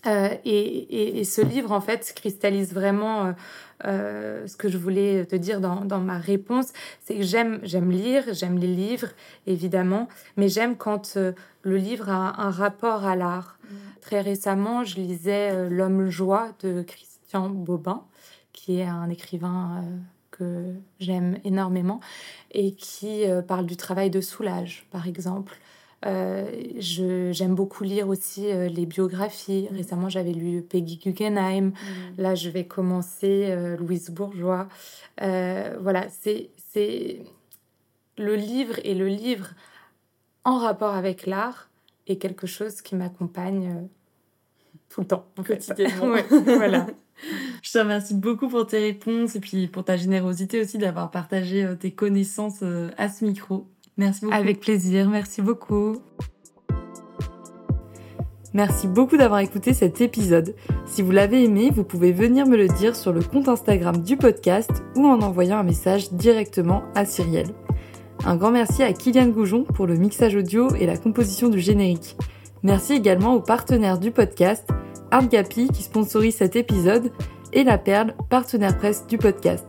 [0.06, 3.32] euh, et, ce livre, en fait, cristallise vraiment euh,
[3.84, 6.72] euh, ce que je voulais te dire dans, dans ma réponse.
[7.04, 9.08] C'est que j'aime, j'aime lire, j'aime les livres,
[9.46, 13.58] évidemment, mais j'aime quand le livre a un rapport à l'art.
[13.62, 13.76] Mm.
[14.00, 18.04] Très récemment, je lisais L'homme joie de Christian Bobin,
[18.52, 19.84] qui est un écrivain
[20.30, 22.00] que j'aime énormément
[22.52, 25.58] et qui parle du travail de soulage, par exemple.
[26.06, 26.46] Euh,
[26.78, 29.68] j'aime beaucoup lire aussi euh, les biographies.
[29.70, 29.76] Mm.
[29.76, 31.66] Récemment, j'avais lu Peggy Guggenheim.
[31.66, 31.72] Mm.
[32.18, 34.68] Là, je vais commencer euh, Louise Bourgeois.
[35.18, 37.20] voilà, c'est
[38.16, 39.50] le livre et le livre
[40.44, 41.68] en rapport avec l'art
[42.06, 43.88] est quelque chose qui m'accompagne
[44.88, 45.26] tout le temps.
[45.44, 46.16] Quotidiennement.
[46.44, 46.86] voilà.
[47.62, 51.68] Je te remercie beaucoup pour tes réponses et puis pour ta générosité aussi d'avoir partagé
[51.78, 52.62] tes connaissances
[52.96, 53.66] à ce micro.
[53.98, 54.34] Merci beaucoup.
[54.34, 55.96] Avec plaisir, merci beaucoup.
[58.54, 60.54] Merci beaucoup d'avoir écouté cet épisode.
[60.86, 64.16] Si vous l'avez aimé, vous pouvez venir me le dire sur le compte Instagram du
[64.16, 67.50] podcast ou en envoyant un message directement à Cyrielle.
[68.24, 72.16] Un grand merci à Kylian Goujon pour le mixage audio et la composition du générique.
[72.62, 74.68] Merci également aux partenaires du podcast,
[75.10, 77.12] Artgapi qui sponsorise cet épisode
[77.52, 79.66] et La Perle, partenaire presse du podcast.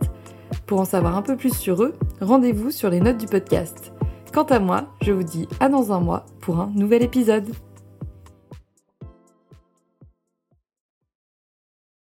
[0.66, 3.92] Pour en savoir un peu plus sur eux, rendez-vous sur les notes du podcast.
[4.32, 7.52] Quant à moi, je vous dis à dans un mois pour un nouvel épisode.